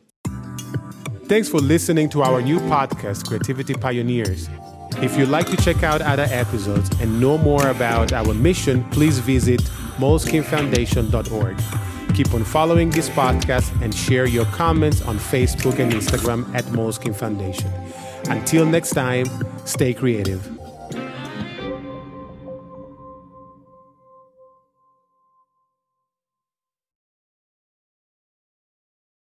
[1.25, 4.49] Thanks for listening to our new podcast, Creativity Pioneers.
[4.97, 9.19] If you'd like to check out other episodes and know more about our mission, please
[9.19, 9.61] visit
[9.97, 11.90] moleskine.foundation.org.
[12.13, 17.15] Keep on following this podcast and share your comments on Facebook and Instagram at Moleskine
[17.15, 17.71] Foundation.
[18.25, 19.25] Until next time,
[19.65, 20.60] stay creative.